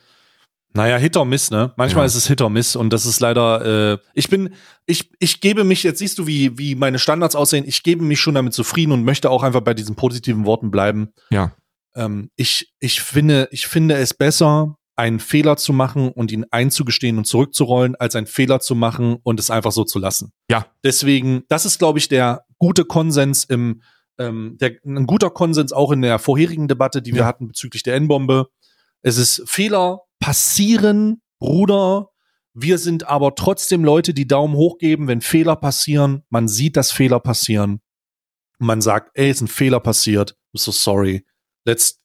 [0.74, 1.72] naja, Hit or Miss, ne?
[1.76, 2.06] Manchmal ja.
[2.06, 4.54] ist es Hit or Miss und das ist leider, äh, ich bin,
[4.86, 8.20] ich, ich gebe mich, jetzt siehst du, wie, wie meine Standards aussehen, ich gebe mich
[8.20, 11.12] schon damit zufrieden und möchte auch einfach bei diesen positiven Worten bleiben.
[11.30, 11.52] Ja.
[11.94, 17.18] Ähm, ich, ich finde, ich finde es besser, einen Fehler zu machen und ihn einzugestehen
[17.18, 20.32] und zurückzurollen, als einen Fehler zu machen und es einfach so zu lassen.
[20.50, 20.66] Ja.
[20.84, 23.82] Deswegen, das ist, glaube ich, der gute Konsens im,
[24.18, 27.26] ähm, der, ein guter Konsens auch in der vorherigen Debatte, die wir ja.
[27.26, 28.48] hatten bezüglich der N-Bombe.
[29.02, 32.10] Es ist Fehler passieren, Bruder.
[32.54, 36.24] Wir sind aber trotzdem Leute, die Daumen hoch geben, wenn Fehler passieren.
[36.28, 37.80] Man sieht, dass Fehler passieren.
[38.58, 40.36] Man sagt, ey, ist ein Fehler passiert.
[40.52, 41.24] I'm so sorry.
[41.64, 42.02] Let's,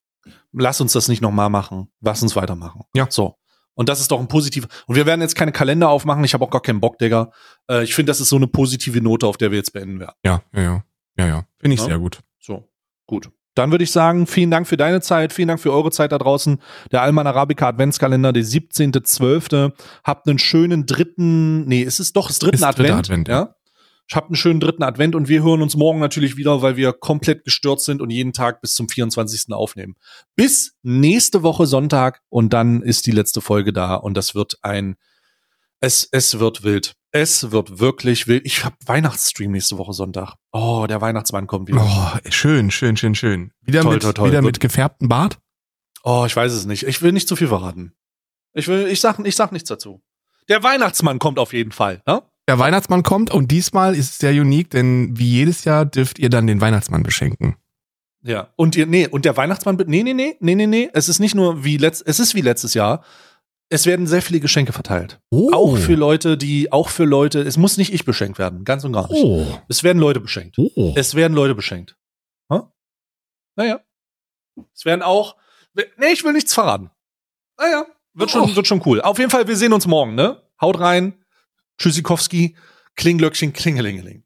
[0.52, 1.92] lass uns das nicht nochmal machen.
[2.02, 2.82] Lass uns weitermachen.
[2.94, 3.08] Ja.
[3.10, 3.36] So.
[3.74, 4.68] Und das ist doch ein positiver.
[4.86, 6.24] Und wir werden jetzt keine Kalender aufmachen.
[6.24, 7.32] Ich habe auch gar keinen Bock, Digga.
[7.68, 10.14] Äh, ich finde, das ist so eine positive Note, auf der wir jetzt beenden werden.
[10.24, 10.84] Ja, ja, ja.
[11.18, 11.48] Ja, ja.
[11.60, 11.88] Finde ich ja?
[11.88, 12.20] sehr gut.
[12.40, 12.70] So.
[13.06, 13.30] Gut.
[13.56, 16.18] Dann würde ich sagen, vielen Dank für deine Zeit, vielen Dank für eure Zeit da
[16.18, 16.60] draußen.
[16.92, 19.74] Der Alman Arabica Adventskalender, der 17.12.
[20.04, 23.56] Habt einen schönen dritten, nee, ist es doch das dritten Advent, Advent, ja?
[24.10, 26.92] Ich habt einen schönen dritten Advent und wir hören uns morgen natürlich wieder, weil wir
[26.94, 29.54] komplett gestört sind und jeden Tag bis zum 24.
[29.54, 29.96] aufnehmen.
[30.36, 34.98] Bis nächste Woche Sonntag und dann ist die letzte Folge da und das wird ein,
[35.84, 36.96] es, es wird wild.
[37.12, 38.46] Es wird wirklich wild.
[38.46, 40.36] Ich habe Weihnachtsstream nächste Woche Sonntag.
[40.54, 41.82] Oh, der Weihnachtsmann kommt wieder.
[41.84, 43.52] Oh, schön, schön, schön, schön.
[43.62, 44.30] Wieder toll, mit, toll, toll.
[44.30, 45.40] Wieder mit gefärbtem Bart?
[46.04, 46.88] Oh, ich weiß es nicht.
[46.88, 47.92] Ich will nicht zu viel verraten.
[48.54, 50.02] Ich will, ich sag, ich sag nichts dazu.
[50.48, 52.24] Der Weihnachtsmann kommt auf jeden Fall, ne?
[52.48, 56.30] Der Weihnachtsmann kommt und diesmal ist es sehr unique, denn wie jedes Jahr dürft ihr
[56.30, 57.56] dann den Weihnachtsmann beschenken.
[58.22, 61.20] Ja, und ihr, nee, und der Weihnachtsmann, nee, nee, nee, nee, nee, nee, es ist
[61.20, 63.04] nicht nur wie letzt, es ist wie letztes Jahr,
[63.74, 65.20] es werden sehr viele Geschenke verteilt.
[65.32, 65.52] Oh.
[65.52, 68.94] Auch für Leute, die, auch für Leute, es muss nicht ich beschenkt werden, ganz und
[68.94, 69.24] gar nicht.
[69.24, 69.48] Oh.
[69.68, 70.58] Es werden Leute beschenkt.
[70.60, 70.94] Oh.
[70.96, 71.98] Es werden Leute beschenkt.
[72.52, 72.68] Huh?
[73.56, 73.82] Naja.
[74.76, 75.38] Es werden auch,
[75.74, 76.92] nee, ich will nichts verraten.
[77.58, 78.56] Naja, wird schon, oh.
[78.56, 79.02] wird schon cool.
[79.02, 80.40] Auf jeden Fall, wir sehen uns morgen, ne?
[80.62, 81.26] Haut rein.
[81.80, 82.56] Tschüssikowski.
[82.96, 84.24] Klinglöckchen, Klingelingeling.